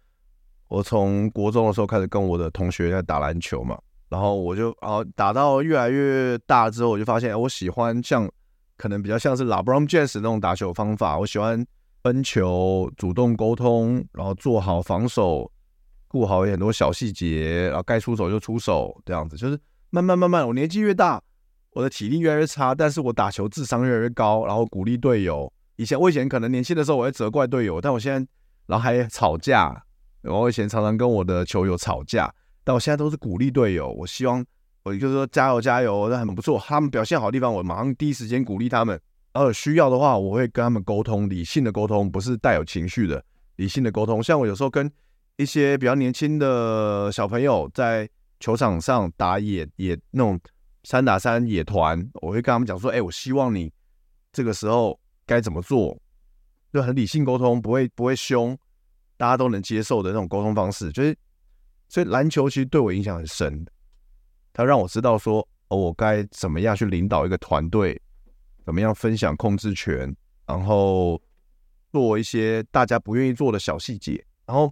[0.68, 3.78] 我从国中的时候开始跟我的同学在打篮球嘛，
[4.10, 8.30] 然后我就然后打到越来越大之后，我就发现我喜欢像
[8.78, 11.18] 可能比较像是 LeBron James 那种打球方法。
[11.20, 11.66] 我喜欢
[12.04, 15.52] 分球、主动沟通，然后做好防守。
[16.10, 20.48] 顾好很多小细节，然后该出手就出手，这样子就是慢慢慢慢。
[20.48, 21.22] 我年纪越大，
[21.72, 25.52] 我的体力越来越差，但是我打球智商越来越高，然后鼓励队友。
[25.78, 28.28] 以前我以前可能年轻的时候我会责怪队友，但我现在
[28.66, 29.84] 然后还吵架，
[30.24, 33.90] 我以前常常跟我的球友吵架，但我现在都是鼓励队友。
[33.92, 34.46] 我希望
[34.84, 36.60] 我就是说加油加油，那很不错。
[36.60, 39.00] 他们表现好的地方，我马上第一时间鼓励他们。
[39.34, 43.24] 然后有需要的话，我会跟他们沟通，理性的沟通，不是带有情绪的
[43.58, 44.24] 理性的沟通。
[44.24, 44.92] 像我有时候跟
[45.36, 48.10] 一些比较年轻的小朋友在
[48.40, 50.40] 球场上打野野那种
[50.86, 53.72] 三打三野团，我会跟他们讲说：“哎，我希望你
[54.32, 55.96] 这个时候该怎么做。”
[56.74, 58.58] 就很理性沟通，不会不会凶，
[59.16, 60.92] 大家都能接受的那种沟通方式。
[60.92, 61.16] 就是，
[61.88, 63.64] 所以篮球其实对我影响很深，
[64.52, 68.02] 它让我知道说，哦，我该怎么样去领导一个团队。
[68.66, 70.14] 怎么样分享控制权，
[70.46, 71.22] 然后
[71.90, 74.22] 做一些大家不愿意做的小细节。
[74.46, 74.70] 然后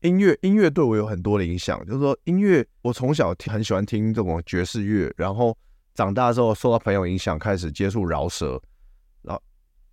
[0.00, 1.78] 音乐，音乐对我有很多的影响。
[1.86, 5.56] 就是说，音乐我从小很喜欢听这种爵士乐，然后
[5.94, 8.60] 长大之后受到朋友影响，开始接触饶舌，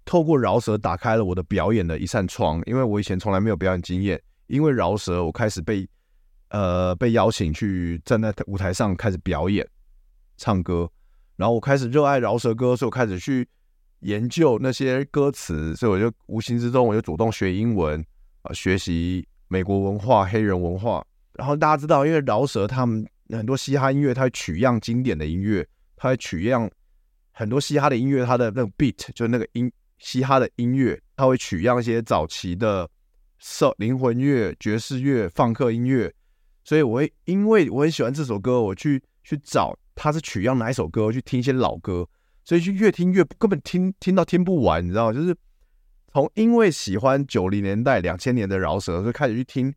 [0.07, 2.63] 透过饶舌打开了我的表演的一扇窗。
[2.65, 5.87] 因为我以前从来没有表演经验，因为饶舌，我开始被
[6.49, 9.67] 呃被邀请去站在舞台上开始表演
[10.37, 10.89] 唱歌。
[11.35, 13.47] 然后我开始热爱饶舌歌，所以我开始去
[13.99, 18.03] 研究那些歌词，所以我就无形之中我就主动学英文
[18.43, 21.05] 啊，学习美国文化、黑人文化。
[21.33, 26.67] 然后大家知道，因为饶舌他们很多嘻哈音乐，它会取样经典的音乐，它会取样
[27.33, 32.89] 很多嘻哈的音乐，它的那个 beat 就是那个音嘻哈的音乐，它会取样一些早期的
[33.39, 36.13] 受灵魂乐、爵士乐、放克音乐。
[36.63, 39.77] 所以我会因为我很喜欢这首歌，我去去找。
[39.99, 42.07] 他是取样哪一首歌去听一些老歌，
[42.43, 45.11] 所以就越听越根本听听到听不完，你知道？
[45.11, 45.35] 就是
[46.13, 49.73] 从因为喜欢九零年代、两千年的饶舌，就开始去听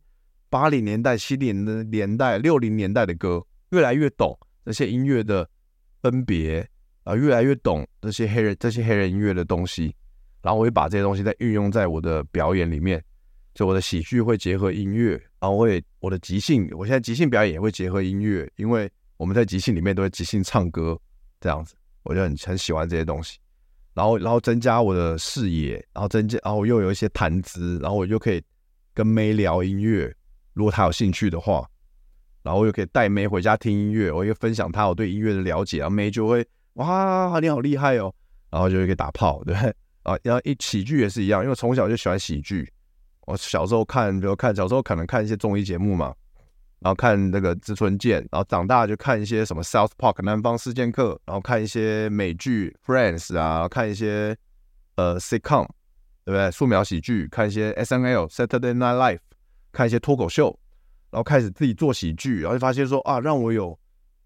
[0.47, 5.49] 八零年代、七零的年代、六零年代的歌，越来越懂那些音乐的
[6.03, 6.69] 分别
[7.03, 9.95] 啊，越来越懂这些黑人这些黑人音乐的东西，
[10.41, 13.03] 然后我会把这些东西再运用在我的表演里面，
[13.53, 18.91] 就我的喜剧会结合音乐，然后我会我的即兴，我现在即兴表演也会结合音乐，因为。
[19.17, 20.99] 我们在即兴里面都会即兴唱歌，
[21.39, 23.37] 这样子，我就很很喜欢这些东西。
[23.93, 28.41] 然后，然后增加我的视野，然后增加，然后又有一些谈资，然后我就可以
[28.95, 30.11] 跟妹聊音乐，
[30.53, 31.63] 如果她有兴趣的话，
[32.41, 38.11] 然后我又可以带妹回家听音乐，我又分享她我对音乐的了解，然后妹就会哇，你好厉害哦，
[38.49, 39.55] 然后就会可以打炮，对？
[40.03, 42.71] 啊，然后一喜剧也是一样，因为从小就喜欢喜剧，
[43.27, 46.13] 我小时候看，比如看小时候可能看一些综艺节目嘛。
[46.83, 54.35] 然后看那个志村健，然后长大就看一些什么 South Park 南方四贱客，然后看一些美剧 Friends 啊，看一些
[54.95, 55.67] 呃 sitcom
[56.25, 56.49] 对不对？
[56.49, 59.19] 素描喜剧，看一些 SNL Saturday Night Live，
[59.71, 60.57] 看一些脱口秀，
[61.11, 63.77] 然后开始自己做喜剧，然后就发现说啊，让我有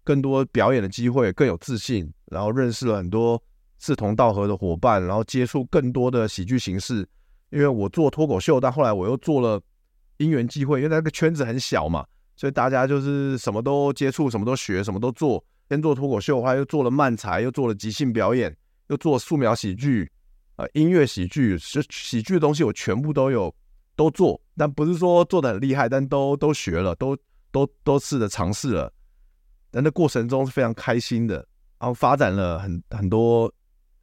[0.02, 3.42] 更多表演的机会，更有自信，然后认识了很多
[3.78, 7.06] 志同道合的伙伴，然后接触更多的喜剧形式。
[7.50, 9.60] 因为我做脱口秀，但后来我又做了
[10.16, 12.04] 因缘际会，因为那个圈子很小嘛。
[12.34, 15.42] 所以大家就是什么都接触，什么都学，什么都做。
[15.68, 18.54] 先做脱口秀，后来又做了漫才，又做了即兴表演，
[18.88, 20.10] 又做素描喜剧，
[20.56, 23.52] 呃，音乐喜剧，喜喜剧的东西我全部都有
[23.96, 27.16] 都做，但不是说做的很厉害，但都都学了，都
[27.50, 28.92] 都都试着尝试了。
[29.70, 31.36] 但那过程中是非常开心的，
[31.78, 33.52] 然后发展了很很多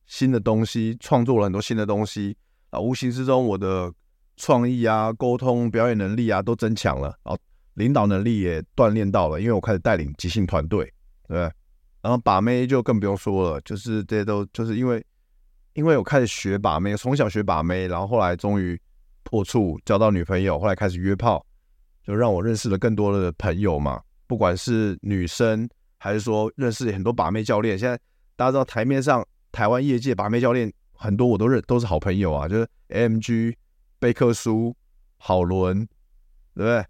[0.05, 2.35] 新的东西，创作了很多新的东西
[2.69, 3.91] 啊，无形之中我的
[4.37, 7.37] 创意啊、沟通、表演能力啊都增强了，然后。
[7.75, 10.93] 领导能力也锻炼到了，因为我开始带领即兴团队，
[11.27, 11.39] 对，
[12.03, 15.03] 然后把妹就更不用说了，就是这些都就是因为，
[15.73, 18.79] 因为我开始学把妹，从小学把妹，然后后来终于
[19.23, 21.43] 破处交到女朋友，后来开始约炮，
[22.05, 27.75] 就让我认识了更多的朋友嘛，不管是女生还是说认识很多把妹教练。
[27.75, 27.99] 现在
[28.35, 33.55] 大家知道台面上台湾业界把妹教练很多，我都认都是好朋友啊，就是 MG、
[33.99, 34.75] 贝克书、
[35.17, 35.87] 好伦，
[36.55, 36.85] 对不对？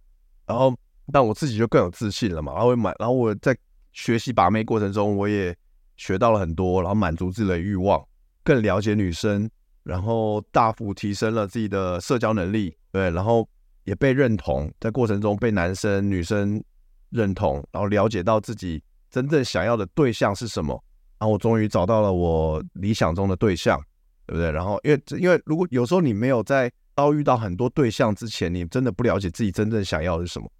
[0.48, 0.74] 然后，
[1.12, 2.54] 但我自己就更有自信了嘛。
[2.54, 3.56] 然后我买，然后我在
[3.92, 5.56] 学习把妹过程中，我也
[5.98, 8.02] 学到了很多，然后满足自己的欲望，
[8.44, 9.50] 更了解女生，
[9.84, 13.48] 然后大幅提升了自己的社交能力，对，然后
[13.84, 16.64] 也被认同，在过程中被男生女生
[17.10, 20.82] 认同，然后了解到自己真正想要的对象是什么。
[21.24, 23.80] 然后我终于找到了我理想中的对象，
[24.26, 24.52] 对不对？
[24.52, 30.52] 然后因为因为如果有时候你没有在遭遇到很多对象之前，你真的不了解自己真正想要的是什么。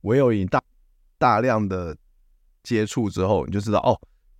[0.00, 0.60] 唯有你大
[1.18, 1.96] 大量的
[2.64, 3.96] 接触之后，你就知道哦，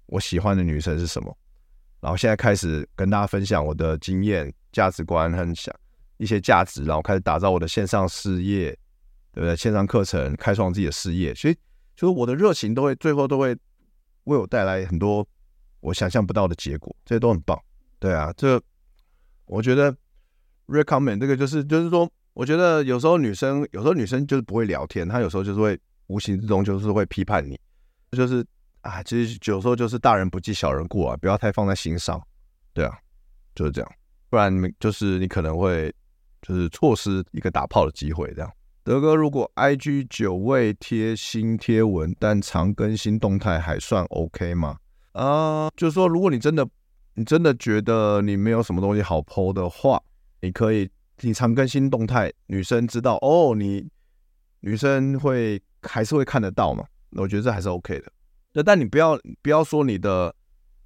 [0.06, 1.32] 我喜欢的女生是什么。
[2.00, 5.72] 然后现在开始跟大家分享我的经验、价值观和想
[6.16, 8.76] 一些价值，然后开始打造我的线上事业，
[9.32, 9.54] 对不对？
[9.54, 11.32] 线上课程，开创自己的事业。
[11.36, 11.54] 所以，
[11.94, 13.56] 就是我的热情都会最后都会
[14.24, 15.24] 为我带来很多
[15.80, 17.58] 我想象不到的结果，这些都很棒。
[17.98, 18.60] 对啊，这
[19.46, 19.96] 我觉得。
[20.70, 27.58] recommend 这个就是就是说，我觉得有时候女生，有时候女生就是不会聊天，她有时候就是会无形之中就是会批判你，
[28.10, 28.44] 就是
[28.82, 32.22] 啊，其实有时候就是大人不计小人过啊，不要太放在心上，
[32.74, 32.98] 对啊，
[33.54, 33.90] 就是这样，
[34.28, 35.90] 不然你就是你可能会
[36.42, 38.30] 就是错失一个打炮的机会。
[38.34, 38.52] 这样，
[38.84, 44.76] 德哥，如果 IG 久未贴新贴文，但常更新动态，还算 OK 吗？
[45.18, 46.68] 啊、就是说，如果你真的
[47.14, 50.02] 你真的觉得你没有什么东西好 po 的话，
[50.40, 50.88] 你可以。
[51.22, 53.84] 你常更新动态，女生知道哦，你
[54.60, 56.84] 女生会还是会看得到嘛？
[57.16, 58.12] 我觉得这还是 OK 的。
[58.52, 60.32] 那但你不要不要说你的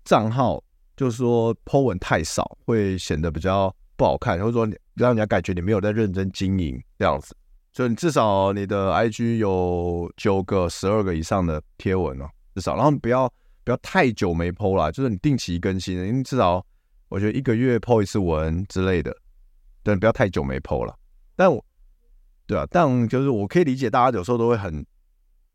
[0.06, 0.64] 账号
[0.96, 7.36] 就是说 po 文太少，会显得比较不好看，或者说让人家感觉你没有在认真经营这样子。
[7.74, 13.30] 所以你至少你的 IG 有九个、十二个以上的贴文哦，至少，然后不要
[13.64, 16.64] 不要太久没 po 啦，就是你定期更新，因为至少
[17.09, 19.16] 我觉得一个月 po 一次文之类的。
[19.83, 20.96] 对，不要太久没 po 了。
[21.35, 21.64] 但我，
[22.46, 24.85] 对啊，但就是我可以理解大家有时候都会很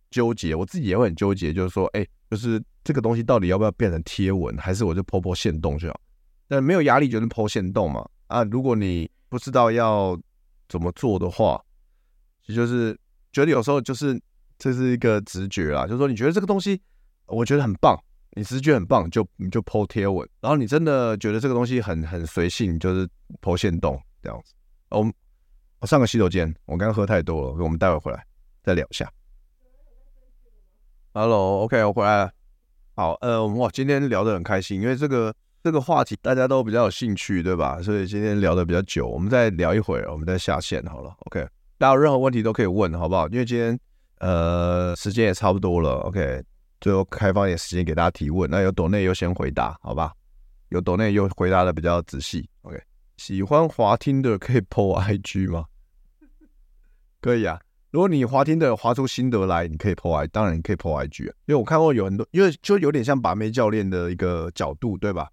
[0.10, 6.02] 纠结，我自己也会很纠结，就是说，哎，就是这个东西到底要不要变成贴文，还是我就 po po 限动就好？
[6.48, 8.08] 但没有压力，就是 po 限动嘛。
[8.28, 10.20] 啊，如果你不知道要
[10.68, 11.62] 怎么做的话，
[12.46, 12.98] 其实就是
[13.32, 14.20] 觉得有时候就是
[14.58, 16.82] 这是一个直觉啦，就是说你觉得这个东西
[17.28, 17.98] 我觉得很棒，
[18.32, 20.28] 你直觉很棒，就你就 po 贴文。
[20.42, 23.08] 然后你真的觉得这个东西很很随性，就是
[23.42, 24.02] po 限动。
[24.24, 24.54] 这样子，
[24.90, 25.12] 我
[25.80, 28.26] 我上个洗手间，我刚刚喝太多了，我们待会回来
[28.64, 29.12] 再聊一下。
[31.14, 32.32] Hello，OK，我回来了。
[32.96, 37.82] 好，呃，我们哇，今天聊得很开心，因为这个这个话题大家都比较有兴趣，对吧？
[37.82, 41.16] 所以今天聊得比较久，我们再聊一会儿，我们再下线好了。
[41.28, 43.28] OK，大家有任何问题都可以问，好不好？
[43.28, 43.80] 因为今天
[44.20, 46.44] 呃时间也差不多了，OK，
[46.82, 48.50] 最后开放一点时间给大家提问。
[48.50, 50.14] 那有抖内优先回答，好吧？
[50.70, 52.82] 有抖内又回答的比较仔细，OK。
[53.18, 55.66] 喜欢滑听的可以 po IG 吗？
[57.22, 57.60] 可以啊，
[57.90, 61.34] 如果你滑听的滑出心得来，你可以 po I，当然你可以 po IG 啊。
[61.46, 65.30] 因为我看过有很多，因为就有点像把妹教练的一个角度，对吧？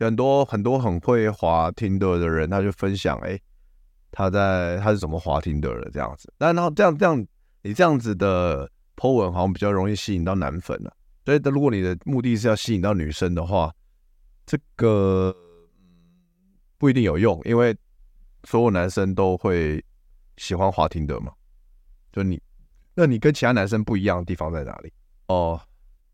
[0.00, 3.38] 很多很多很会滑听的的人，他就分享，哎，
[4.12, 6.32] 他在他是怎么滑听的这样子。
[6.38, 7.26] 但然后这样这样，
[7.62, 10.96] 你这样子的 po 文好像比较容易吸引到男粉了啊。
[11.24, 13.72] 所以，如果你的目的是要吸引到女生的话，
[14.44, 15.34] 这个。
[16.80, 17.76] 不一定有用，因为
[18.44, 19.84] 所有男生都会
[20.36, 21.32] 喜欢华听的嘛。
[22.12, 22.40] 就你，
[22.94, 24.92] 那你跟其他男生不一样的地方在哪里？
[25.26, 25.60] 哦，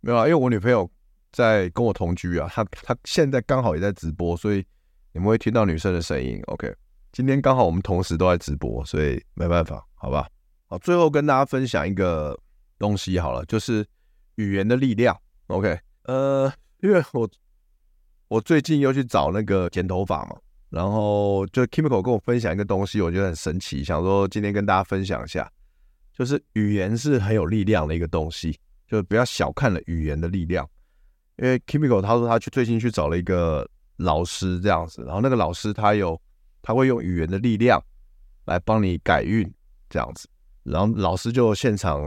[0.00, 0.90] 没有啊，因为我女朋友
[1.32, 4.64] 在跟我同居啊，她她现在刚好也在直播，所以
[5.12, 6.40] 你们会听到女生的声音。
[6.46, 6.74] OK，
[7.12, 10.26] 今天刚好我们同时都在直播，所以没办法，好吧。
[10.64, 12.34] 好，最后跟大家分享一个
[12.78, 13.86] 东西好了，就是
[14.36, 15.16] 语言的力量。
[15.48, 17.28] OK，呃，因为我
[18.28, 20.36] 我最近又去找那个剪头发嘛。
[20.70, 25.48] 然后就 Kimiko 跟我分享一个东西，我觉得很神奇，想说今天跟大家分享一下，
[26.12, 28.58] 就是语言是很有力量的一个东西，
[28.88, 30.68] 就不要小看了语言的力量。
[31.36, 36.20] 因为 Kimiko 他说他去最近去找了一个老师这样子，然后那个老师他有
[36.60, 37.80] 他会用语言的力量
[38.46, 39.48] 来帮你改运
[39.88, 40.28] 这样子，
[40.64, 42.02] 然后老师就现场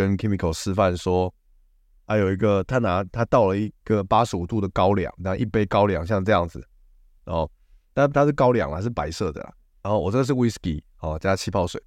[0.00, 1.32] 跟 Kimiko 示范说，
[2.06, 6.66] 还有一个他拿他倒了一个八十五度的高粱，然后一杯高粱像这样子，
[7.24, 7.50] 然后。
[7.92, 9.40] 但它是高粱啊，是白色的。
[9.82, 11.82] 然后我这个是 whisky 哦，加气泡水。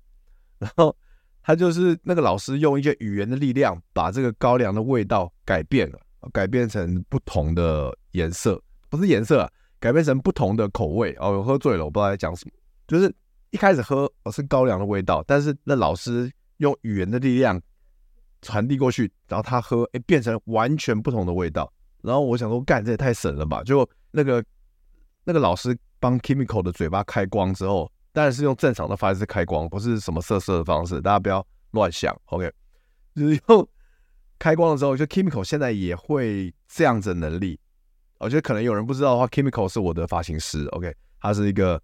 [0.59, 0.93] 然后
[1.41, 5.99] 他就是那个老师用一些语言的力量，把这个高粱的味道改变了，
[6.33, 9.49] 改变成不同的颜色，不是颜色啊，
[9.79, 11.15] 改变成不同的口味。
[11.19, 12.51] 哦，我喝醉了，我不知道在讲什么。
[12.85, 13.11] 就是
[13.51, 17.59] 一开始喝哦是高粱的味道，但是那老师用语言的力量
[18.43, 21.73] 传递过去，然后他喝，哎，变成完全不同的味道。
[22.03, 23.63] 然后我想说，干，这也太神了吧！
[23.63, 24.45] 就那个
[25.23, 25.75] 那个老师。
[26.03, 32.13] 帮 Kimiko 的嘴巴开光之后，当然是用正常的方式开光，不是什么色色的方式，大家不要乱想。
[32.25, 32.51] OK，
[33.15, 33.65] 就是用
[34.37, 37.57] 开光的时候，就 Kimiko 现在也会这样子的能力。
[38.19, 40.65] 我觉得可能有人不知道的话，Kimiko 是我的发型师。
[40.73, 41.81] OK，他是一个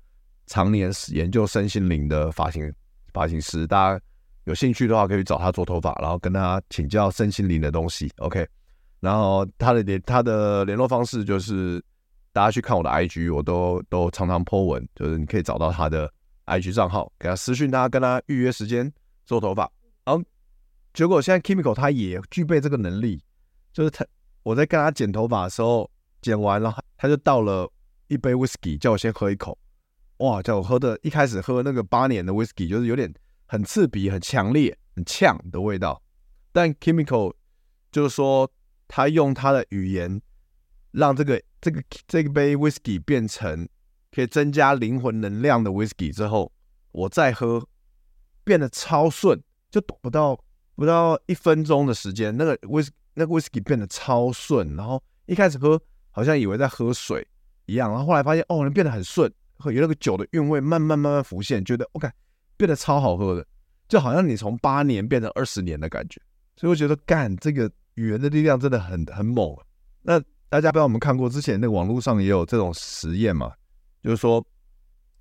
[0.48, 2.74] 常年研究身心灵的发型
[3.14, 4.06] 发型师，大家
[4.50, 8.12] 有兴趣的话可以找他做头发，然后跟他请教身心灵的东西。
[8.18, 8.46] OK，
[9.00, 11.82] 然后他的联他的联络方式就是。
[12.32, 16.10] 大家去看我的 IG，我都都常常 po 文，就是你可以找到他的
[16.46, 18.90] IG 账号，给他私讯，他跟他预约时间
[19.26, 19.70] 做头发。
[20.06, 20.24] 然后
[20.94, 23.20] 结果现在 Kimiko 他也具备这个能力，
[23.74, 24.06] 就是他
[24.44, 25.90] 我在跟他剪头发的时候，
[26.22, 27.68] 剪完了他就倒了
[28.10, 29.58] 一杯 Whisky，叫我先喝一口。
[30.18, 33.12] 哇，叫我喝的，一开始喝那个八年的 Whisky，就是有点
[33.50, 36.02] 很刺鼻、很强烈、很呛的味道。
[36.54, 37.34] 但 Kimiko
[37.92, 38.50] 就是说，
[38.88, 40.22] 他用他的语言
[40.92, 41.42] 让这个。
[41.62, 43.68] 这个这个杯 whisky 变成
[44.14, 46.50] 可以增加灵魂能量的 whisky 之后，
[46.94, 47.68] 我再喝，
[48.46, 49.38] 变得超顺，
[49.70, 50.42] 就不到
[50.76, 54.74] 不到一分钟的时间，那个威士那个 whisky 变得超顺。
[54.78, 55.78] 然后一开始喝
[56.12, 57.28] 好像以为在喝水
[57.66, 59.30] 一样，然后后来发现哦，变得很顺，
[59.66, 62.10] 有那个酒的韵味慢慢慢慢浮现，觉得 OK，
[62.60, 63.48] 变得超好喝的，
[63.88, 66.22] 就好像你从八年变成二十年的感觉。
[66.58, 69.56] 所以我觉得干这个语言的力量真的很很猛。
[70.02, 73.54] 那大家不知道我们看过之前那个网络上也有这种实验嘛？
[74.04, 74.46] 就是说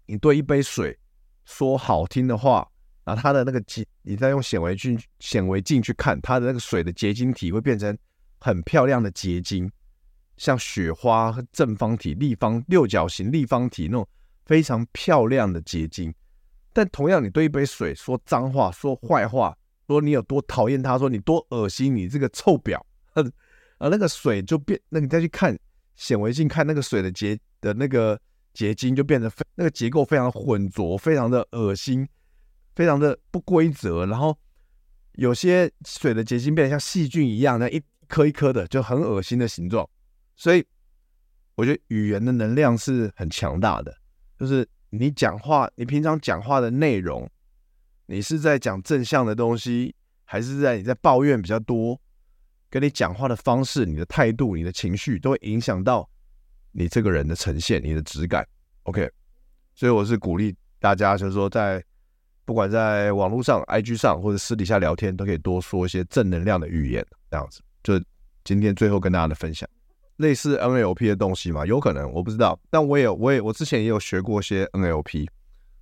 [0.06, 0.98] 你对一杯水
[1.44, 2.68] 说好听的话，
[3.04, 7.96] 然后它的那个结，你再用显微镜显微镜去看它的那个水的结晶体会变成
[8.40, 9.70] 很漂亮的结晶。
[10.36, 14.08] 像雪花、正方体、立方、六角形、立方体那种
[14.46, 16.14] 非常漂亮的结晶，
[16.78, 19.52] 但同样，你对一杯水说脏话、说坏话，
[19.88, 22.80] 说你有多讨厌它，说你多恶心，你这个臭婊，
[23.78, 25.58] 啊，那个水就变，那你再去看
[25.96, 28.16] 显微镜看那个水的结的那个
[28.54, 32.08] 结晶，就变得非那个结构非常浑浊，非常的恶心，
[32.76, 34.38] 非常的不规则，然后
[35.14, 39.84] 有些水的结晶变得像细菌一样，那一颗一颗的就很恶心的形状。
[40.36, 40.64] 所以，
[41.56, 43.92] 我觉得语言的能量是很强大的。
[44.38, 47.28] 就是你讲话，你平常讲话的内容，
[48.06, 52.00] 你是在讲正向的东西，还是在你在抱怨比较多？
[52.70, 56.08] 跟你讲话的方式、你的态度、你的情绪，都会影响到
[56.72, 58.46] 你这个人的呈现、你的质感。
[58.82, 59.10] OK，
[59.74, 61.82] 所以我是鼓励大家，就是说，在
[62.44, 67.06] 不管在网络上、IG 上，或者私底下聊天，都可以多说一些正能量的语言。
[67.30, 68.02] 这样子，就
[68.44, 69.68] 今天最后跟大家的分享。
[70.18, 75.26] 类似 NLP 的东西嘛，有可能我不知道，但我也我也我之前也有学过一些 NLP。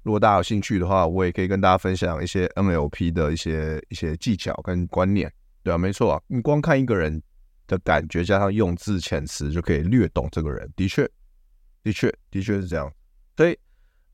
[0.02, 5.32] 如果大家有兴趣的话，我也可以跟大家分享一些 NLP 的一些一些技巧跟观念。
[5.64, 7.20] 对啊，没错啊，你光看一个人
[7.66, 10.70] 的感觉，加上用字遣词，就可以略懂这个人。
[10.76, 11.04] 的确，
[11.82, 12.88] 的确，的确是这样。
[13.36, 13.58] 所以，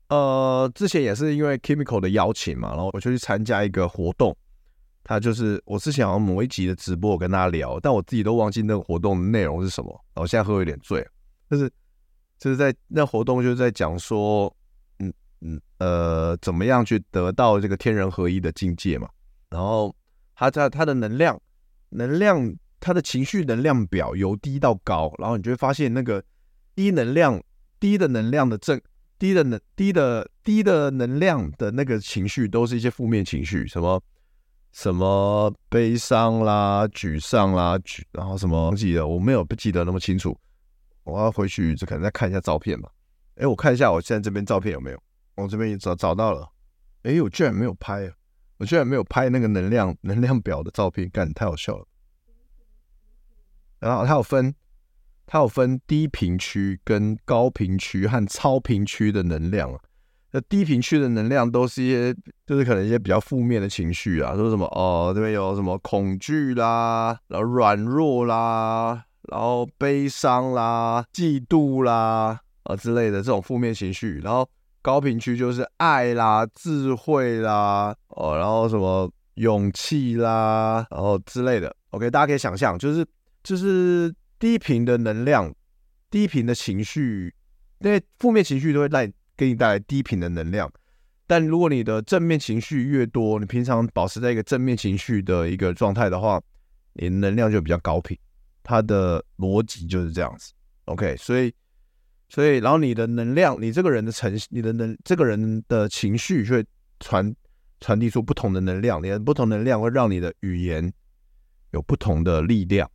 [0.09, 4.35] 呃，之前也是因为 Chemical 的邀请嘛，然后我就去参加一个活动。
[5.03, 9.89] 他就是我之前好像某一集的直播，我跟大家聊，但我自己都忘记那个活动的内容是什么。
[10.13, 11.05] 然后现在喝有点醉，
[11.49, 11.69] 就是
[12.39, 14.55] 就是在那活动就是在讲说，
[14.99, 19.09] 嗯嗯呃，怎么样去得到这个天人合一的境界嘛。
[19.49, 19.93] 然后
[20.35, 21.37] 他在他的能量
[21.89, 26.23] 能量，他的情绪能量表由低到高，然后你就会发现那个
[26.75, 27.43] 低能量
[27.77, 28.79] 低的能量的正
[29.19, 34.01] 低的能低的低的能量的那个情绪，都是一些负面情绪，什么。
[34.73, 37.77] 什么悲伤啦、沮丧啦，
[38.11, 40.37] 然后什么忘记了，我没有不记得那么清楚。
[41.03, 42.89] 我要回去就可能再看一下照片吧。
[43.35, 45.01] 哎，我看一下我现在这边照片有没有？
[45.35, 46.49] 我这边也找找到了。
[47.03, 48.11] 哎，我居然没有拍，
[48.57, 51.85] 我居然没有拍那个能量能量表的照片，干，太好笑了。
[53.79, 54.55] 然后它有分，
[55.27, 59.79] 它有分低频区、跟高频区和超频区的能量啊。
[60.35, 62.11] 那低频区的能量都是一些，
[62.47, 74.19] 就是可能一些比较负面的情绪啊，说什么哦，这边有什么恐惧啦，然后软弱啦，然后悲伤啦、嫉妒啦啊之类的这种负面情绪。
[74.23, 74.49] 然后
[74.81, 81.75] 高频区就是爱啦、智慧啦，哦，然后什么勇气啦，然后之类的。
[81.91, 83.05] OK，大家可以想象，就是
[83.43, 85.53] 就是低频的能量、
[86.09, 87.31] 低频的情绪，
[87.77, 89.13] 那负面情绪都会带。
[89.43, 90.71] 给你带来低频的能量，
[91.27, 96.41] 但如果你的正面情绪越多，你平常保持在一个正面情绪的一个状态的话，
[96.93, 98.17] 你能量就比较高频。
[98.63, 100.53] 它的逻辑就是这样子。
[100.85, 101.53] OK，所以，
[102.29, 106.65] 所以，然后你的能量，你这个人的呈，你的能，这个人的情绪会
[107.01, 107.35] 传
[107.81, 110.91] 传递出不同的能量，你的不同能量会让你的语言
[111.71, 112.89] 有不同的力量。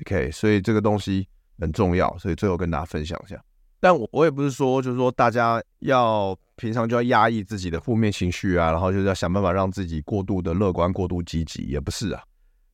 [0.00, 1.28] OK，所以这个东西
[1.60, 3.40] 很重要，所以最后跟大家分享一下。
[3.80, 12.20] 但我我也不是说，就是说大家要平常就要压抑自己的负面情绪啊，然后就是要想办法让自己过度的乐观、过度积极，也不是啊。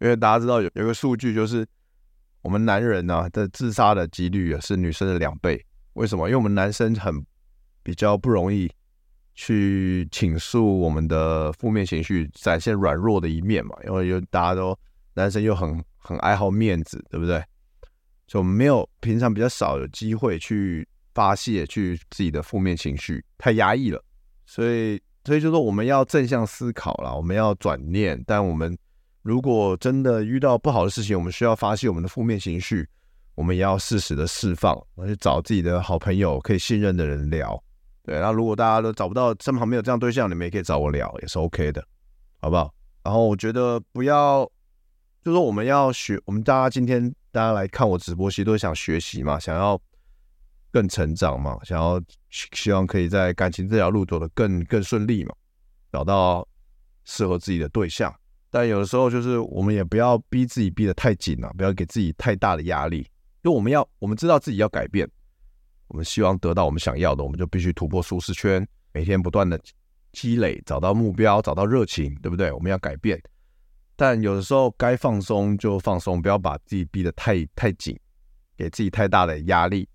[0.01, 1.67] 因为大家知道有有个数据，就是
[2.41, 5.63] 我们男人呢、啊、的自杀的几率是女生的两倍。
[5.93, 6.27] 为什么？
[6.27, 7.23] 因为我们男生很
[7.83, 8.71] 比较不容易
[9.35, 13.77] 去倾诉我们的负面情绪，展现软弱的一面嘛。
[13.87, 14.75] 因为有大家都
[15.13, 17.45] 男生又很很爱好面子，对不对？
[18.27, 20.89] 所以我们没有平常比较少有机会去。
[21.15, 24.03] 发泄去自己的负面情绪太压抑了，
[24.47, 28.21] 所以所以就说我们要正向思考啦，我们要转念。
[28.27, 28.77] 但我们
[29.23, 32.89] 如果真的遇到不好的事情，我们需要发泄我们的负面情绪，
[33.37, 37.63] 我们也要适时的释放，而去找自己的好朋友可以信任的人聊。
[38.03, 41.83] 对，那如果大家都找不到身旁没有这样对象，你们也可以找我聊，也是 OK 的，
[42.41, 42.75] 好不好？
[43.05, 44.51] 然后我觉得不要，
[45.23, 49.81] 就说我们要学，我们大家今天大家来看我直播，其实都想学习嘛，想要。
[50.75, 55.33] 更成长嘛，想要希望可以在感情这条路走得更更顺利嘛，
[55.93, 56.45] 找到
[57.05, 58.13] 适合自己的对象。
[58.51, 63.09] 但有的时候就是我们也不要逼自己逼得太紧了，不要给自己太大的压力。
[63.41, 65.09] 就我们要我们知道自己要改变，
[65.87, 69.57] 我们希望得到我们想要的，我们就必须突破舒适圈，每天不断的
[70.11, 72.51] 积累，找到目标，找到热情，对不对？
[72.51, 73.23] 我们要改变。
[73.95, 77.97] 但有的时候该放松就放松，不要把自己逼得太太紧，
[78.57, 79.89] 给自己太大的压力，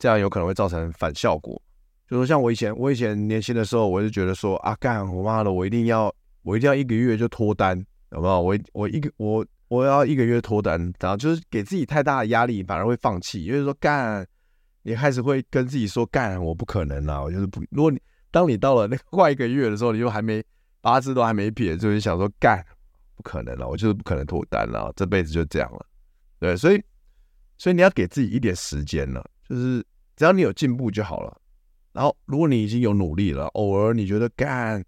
[0.00, 1.62] 这样有可能会造成反效果。
[2.08, 7.78] 就说像我以前，我以前年轻的时候，我就觉得说啊，干我妈的，我一定要，我一定要一个月就脱单，
[8.10, 8.40] 有没有？
[8.40, 13.44] 我我一个我我要一个月脱单，然后就是给自己太大的压力，反而会放弃。
[13.44, 14.26] 因为说干，
[14.82, 17.62] 你开始会跟自己说干，我不可能啊，我就是不。
[17.70, 18.00] 如果你
[18.32, 20.42] 当你到了那个快一个月的时候，你就还没
[20.80, 22.64] 八字都还没撇，就是想说干。
[23.14, 25.84] 不可能了，我就是不可能脱单了，这辈子就这样了。
[26.38, 26.82] 对，所以，
[27.58, 29.84] 所以你要给自己一点时间了，就是
[30.14, 31.36] 只要你有进步就好了。
[31.92, 34.82] 然后，如果你已经有努力了，偶尔你觉得干，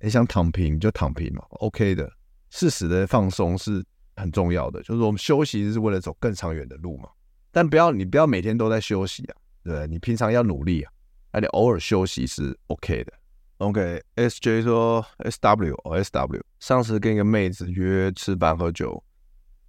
[0.00, 2.10] 你想躺平就躺平嘛，OK 的。
[2.48, 7.10] 适时的放松是很重要的，就是我们休息是为了走更长远的路嘛。
[7.52, 10.90] 但不要你不要每天都在休息啊，对，你平常要努力啊，
[11.32, 13.12] 那你偶尔休息是 OK 的。
[13.58, 19.02] OK，SJ 说 SW 哦 SW，上次跟一个妹子约吃饭喝酒，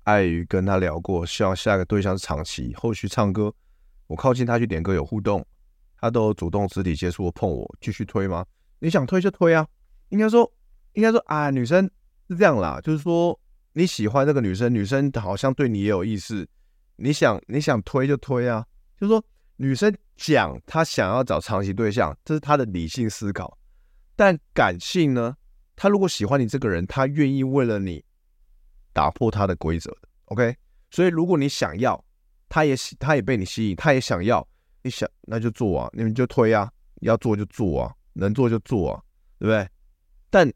[0.03, 2.73] 碍于跟她聊过，希望下个对象是长期。
[2.75, 3.53] 后续唱歌，
[4.07, 5.45] 我靠近她去点歌有互动，
[5.99, 8.45] 她都主动肢体接触碰我，继续推吗？
[8.79, 9.67] 你想推就推啊。
[10.09, 10.51] 应该说，
[10.93, 11.89] 应该说啊，女生
[12.29, 13.39] 是这样啦，就是说
[13.73, 16.47] 你喜欢这个女生，女生好像对你也有意思，
[16.95, 18.65] 你想你想推就推啊。
[18.99, 19.23] 就是说
[19.57, 23.57] 女生讲她想要找长期对象，这是她的理性思考。
[24.15, 25.35] 但感性呢？
[25.75, 28.03] 她如果喜欢你这个人，她愿意为了你
[28.93, 30.09] 打破她的规则的。
[30.25, 30.55] OK，
[30.89, 32.03] 所以如果你想要，
[32.49, 34.47] 他也喜，他也被你吸引，他也想要，
[34.83, 36.71] 你想那就做啊，你们就推啊，
[37.01, 39.01] 要做就做啊，能做就做啊，
[39.39, 39.69] 对不对？
[40.29, 40.51] 但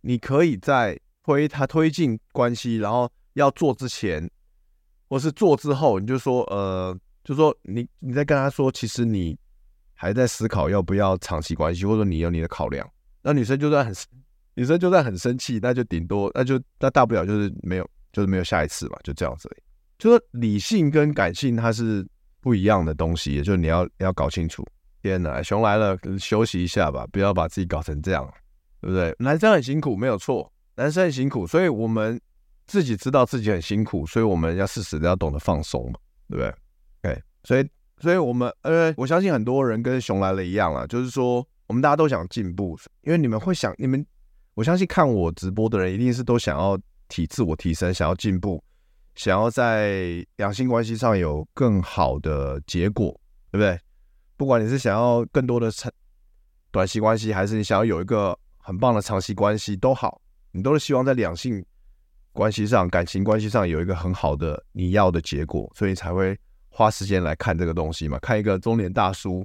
[0.00, 4.30] 你可以在推他推进关系，然后要做之前，
[5.08, 9.38] 或是做之后，你就说呃，就说你你在跟他说，其实你。
[9.98, 12.86] 还在思考要不要长期关系，或者你有你的考量。
[13.22, 13.94] 那女生就算很，
[14.52, 19.48] 女生就算很生气，那就顶多，那就那大不了就是没有，就是没有下一次嘛，就这样子。
[19.98, 22.06] 就说理性跟感性它是
[22.40, 24.64] 不一样的东西，也就是你要要搞清楚。
[25.02, 28.26] 天哪，熊来了，休息一下吧，不要把自己搞成这样，
[28.80, 29.14] 对不对？
[29.18, 32.20] 男生很辛苦，没有错，男生很辛苦，所以我们
[32.66, 36.54] 自己知道自己很辛苦，所以我们要适时的要懂得放松嘛，对不对
[37.10, 37.68] ？OK，所以。
[37.98, 44.04] 所以，我们呃，我相信很多人跟熊来了一样啊，就是说，我们大家都想进步，因为你们会想，你们，
[44.52, 46.78] 我相信看我直播的人，一定是都想要
[47.08, 48.62] 提自我提升，想要进步，
[49.16, 53.18] 想要在两性关系上有更好的结果，
[53.50, 53.76] 对不对？
[54.36, 55.90] 不管你是想要更多的长
[56.70, 60.20] 短期关系，还是你想要有一个很棒的长期关系，都好，
[60.52, 61.64] 你都是希望在两性
[62.32, 66.38] 关系上、感情关系上有一个很好的你要的结果，所以才会。
[66.68, 69.42] 花时间来看这个东西嘛，看一个中年大叔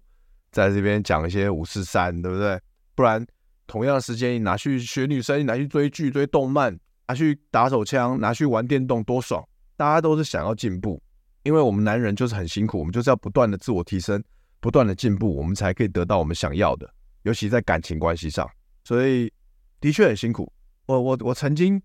[0.52, 2.60] 在这边讲一些五四三，对不对？
[2.94, 3.26] 不然
[3.66, 9.42] 同样的时间你拿去学女生，你拿去追剧、追动漫，拿去打手枪，拿去玩电动，多爽！
[9.82, 11.02] 大家都是想要进步，
[11.42, 14.24] 因为我们男人就是很辛苦，我们就是要不断的自我提升，
[14.60, 16.88] 不断的进步，我们才可以得到我们想要的。
[17.24, 18.48] 尤其在感情关系上，
[18.84, 19.34] 所以
[19.80, 20.54] 的确很辛苦。
[20.86, 21.82] 我我我曾经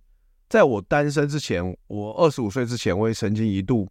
[0.46, 3.90] 在我单身之前，我二十五岁之前，我也曾经一度。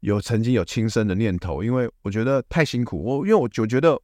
[0.00, 3.04] 有曾经有轻生的念头，因为我觉得太辛苦。
[3.04, 4.00] 我因为我就觉得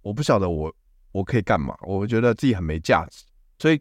[0.00, 0.74] 我不晓得我
[1.10, 3.26] 我可以干嘛，我觉得自己很没价值。
[3.58, 3.78] 所以，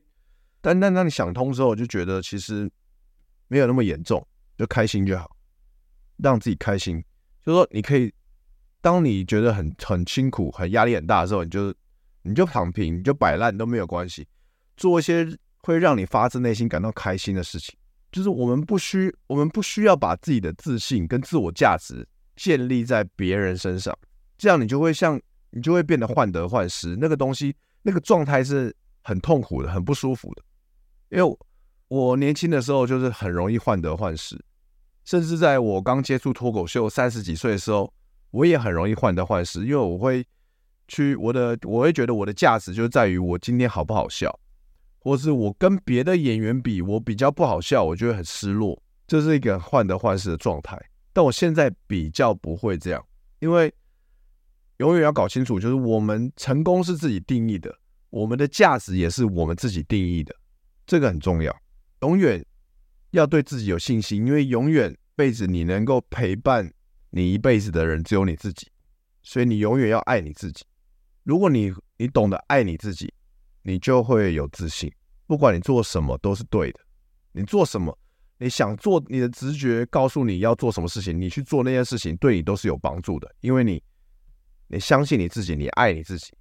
[0.60, 2.70] 但但当你想通之后，我就觉得其实
[3.48, 4.28] 没有那么严重，
[4.62, 5.36] 就开心就好，
[6.18, 7.04] 让自己开心。
[7.44, 8.14] 就是说，你可以
[8.80, 11.74] 当你觉得很很辛苦、很压力很大的时候，你就
[12.22, 14.28] 你就躺平，你就摆烂都没有关系，
[14.78, 15.28] 做一些
[15.64, 17.76] 会让你发自内心感到开心的事情。
[18.12, 23.98] 就是我们不需，我们不需要把自己的自信跟自我价值建立在别人身上，
[24.38, 26.96] 这样你就会像，你就会变得患得患失。
[27.00, 30.44] 那个东西，那个状态是很痛苦的，很不舒服的。
[31.10, 31.40] 因为我，
[31.88, 34.40] 我年轻的时候就是很容易患得患失，
[35.04, 37.94] 甚至在我刚接触脱口秀三十几岁的时候，
[38.32, 40.26] 我也很容易患得患失，因为我会
[40.88, 44.38] 去我的，我会觉得我的价值就在于我今天好不好笑。
[45.04, 50.80] 或是我跟别的演员比，我比较不好笑，我就会很失落，这是一个患得患失的状态。
[51.12, 53.04] 但我现在比较不会这样，
[53.40, 53.74] 因为
[54.78, 57.76] 永远要搞清楚，就是我们成功是自己定义的，
[58.12, 60.36] 我们的价值也是我们自己定义的，
[60.86, 61.52] 这个很重要。
[62.02, 62.46] 永远
[63.12, 66.72] 要对自己有信心，因为永远辈子你能够陪伴
[67.12, 68.68] 你一辈子的人只有你自己，
[69.22, 70.66] 所以你永远要爱你自己。
[71.24, 73.14] 如果你你懂得爱你自己，
[73.64, 74.92] 你就会有自信。
[75.28, 76.80] 不管你做什么都是对的，
[77.34, 77.98] 你做什么，
[78.38, 83.82] 你想做，你的直觉告诉你要做什么事情，你去做那件事情，对你都是有帮助的，因为你
[84.68, 86.34] 你相信你自己，你爱你自己，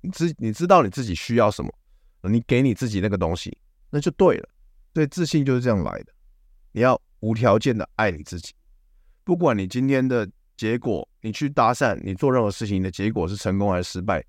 [0.00, 1.70] 你知你知道你自己需要什么，
[2.22, 3.56] 你给你自己那个东西，
[3.90, 4.48] 那就对了。
[4.94, 6.12] 所以自信就是这样来的，
[6.72, 8.52] 你要无条件的爱你自己，
[9.24, 10.26] 不管你今天的
[10.56, 14.24] 结果，你去搭讪，你做任何事情，你的结果是成功还是失败，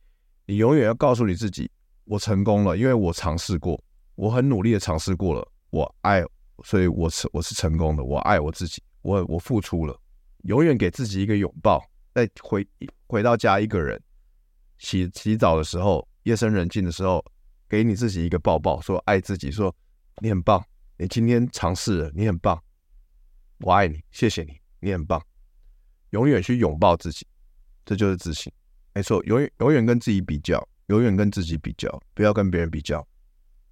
[0.48, 1.70] 你永远要告诉你自己。
[2.06, 3.80] 我成功了，因为我尝试过，
[4.16, 6.24] 我很努力的尝试过了，我爱，
[6.64, 10.00] 所以我是我是成功的，我爱我自己，我我付出了，
[10.44, 12.68] 永远给自己一个拥抱，再回
[13.08, 14.00] 回到家一个人
[14.78, 17.24] 洗洗澡的时候，夜深人静的时候，
[17.68, 19.76] 给你自己一个抱抱，说爱自己，说
[20.22, 20.64] 你很棒，
[20.98, 22.62] 你今天尝试了，你很棒，
[23.60, 25.22] 我爱你，谢谢你，你很棒，
[26.12, 27.26] 永远去拥抱自己，
[27.86, 28.52] 这就是自信，
[28.94, 30.68] 没错，永远永远跟自己比较。
[30.90, 33.00] 永远跟自己比较，不要跟别人比较，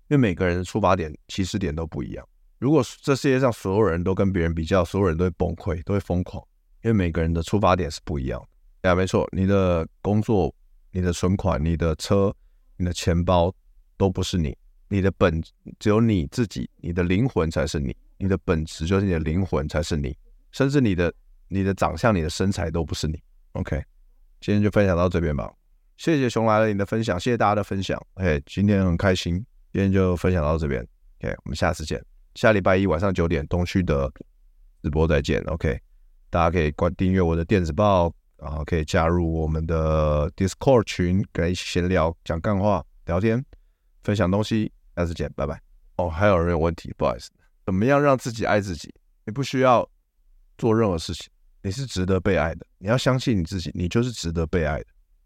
[0.07, 2.27] 因为每个人的出发点、起始点都不一样。
[2.57, 6.43] 如果这世界上所有人都跟别人比较，所有人都会崩溃，都会疯狂，
[6.81, 8.41] 因为每个人的出发点是不一样
[8.81, 8.89] 的。
[8.89, 10.51] 呀啊，没错，你的工作、
[10.89, 12.35] 你的存款、你的车、
[12.77, 13.53] 你的钱包
[13.95, 14.57] 都不是你，
[14.93, 15.41] 你的本
[15.79, 20.15] 只有你自己，你的灵魂才是你，你的本质就是你的灵魂才是你，
[20.51, 21.11] 甚至你的
[21.47, 23.19] 你的长相、你的身材都不是你。
[23.53, 23.83] OK，
[24.39, 25.51] 今天就分享到这边吧。
[25.97, 27.99] 谢谢熊来了你的分享，谢谢大家的分享。
[28.13, 30.79] OK，今天很开心，今天就分享到这边。
[31.23, 31.99] OK，我们下次见，
[32.35, 34.07] 下礼拜一晚上九点东区的
[34.83, 35.41] 直播再见。
[35.47, 35.75] OK，
[36.29, 43.43] 大家可以关订阅我的电子报，然后可以加入我们的 Discord 群，跟一起闲聊、讲干话、聊天、
[44.03, 44.71] 分享东西。
[44.95, 45.61] 下次见，拜拜。
[45.97, 47.29] 哦，还有人有问题，不好意思，
[47.65, 48.93] 怎么样让自己爱自己？
[49.25, 49.87] 你不需要
[50.57, 51.29] 做任何事情，
[51.61, 52.65] 你是值得被爱的。
[52.77, 54.85] 你要相信你自己，你就是值得被爱的。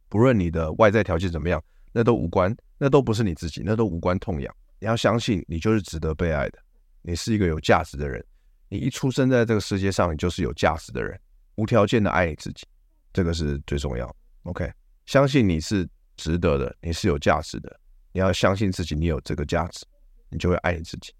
[0.09, 4.53] 不论你的外在条件怎么样，那都无关，那都不是你自己，那都无关痛痒。
[4.79, 6.59] 你要相信，你就是值得被爱的，
[7.01, 8.23] 你是一个有价值的人。
[8.69, 11.19] 你一出生在这个世界上，你就是有价值的人，
[11.55, 12.67] 无条件的爱你自己，
[13.13, 14.13] 这个是最重要。
[14.43, 14.71] OK，
[15.05, 15.87] 相信你是
[16.17, 17.79] 值得的，你是有价值的。
[18.17, 19.85] 你要相信自己，你有这个价值，
[20.31, 21.13] 你就会爱你自己。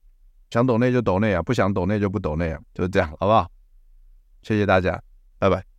[0.50, 3.48] 想抖内就抖内啊，不想抖内就不抖内啊，就是这样，好不好？
[4.42, 5.00] 谢谢大家，
[5.38, 5.77] 拜拜。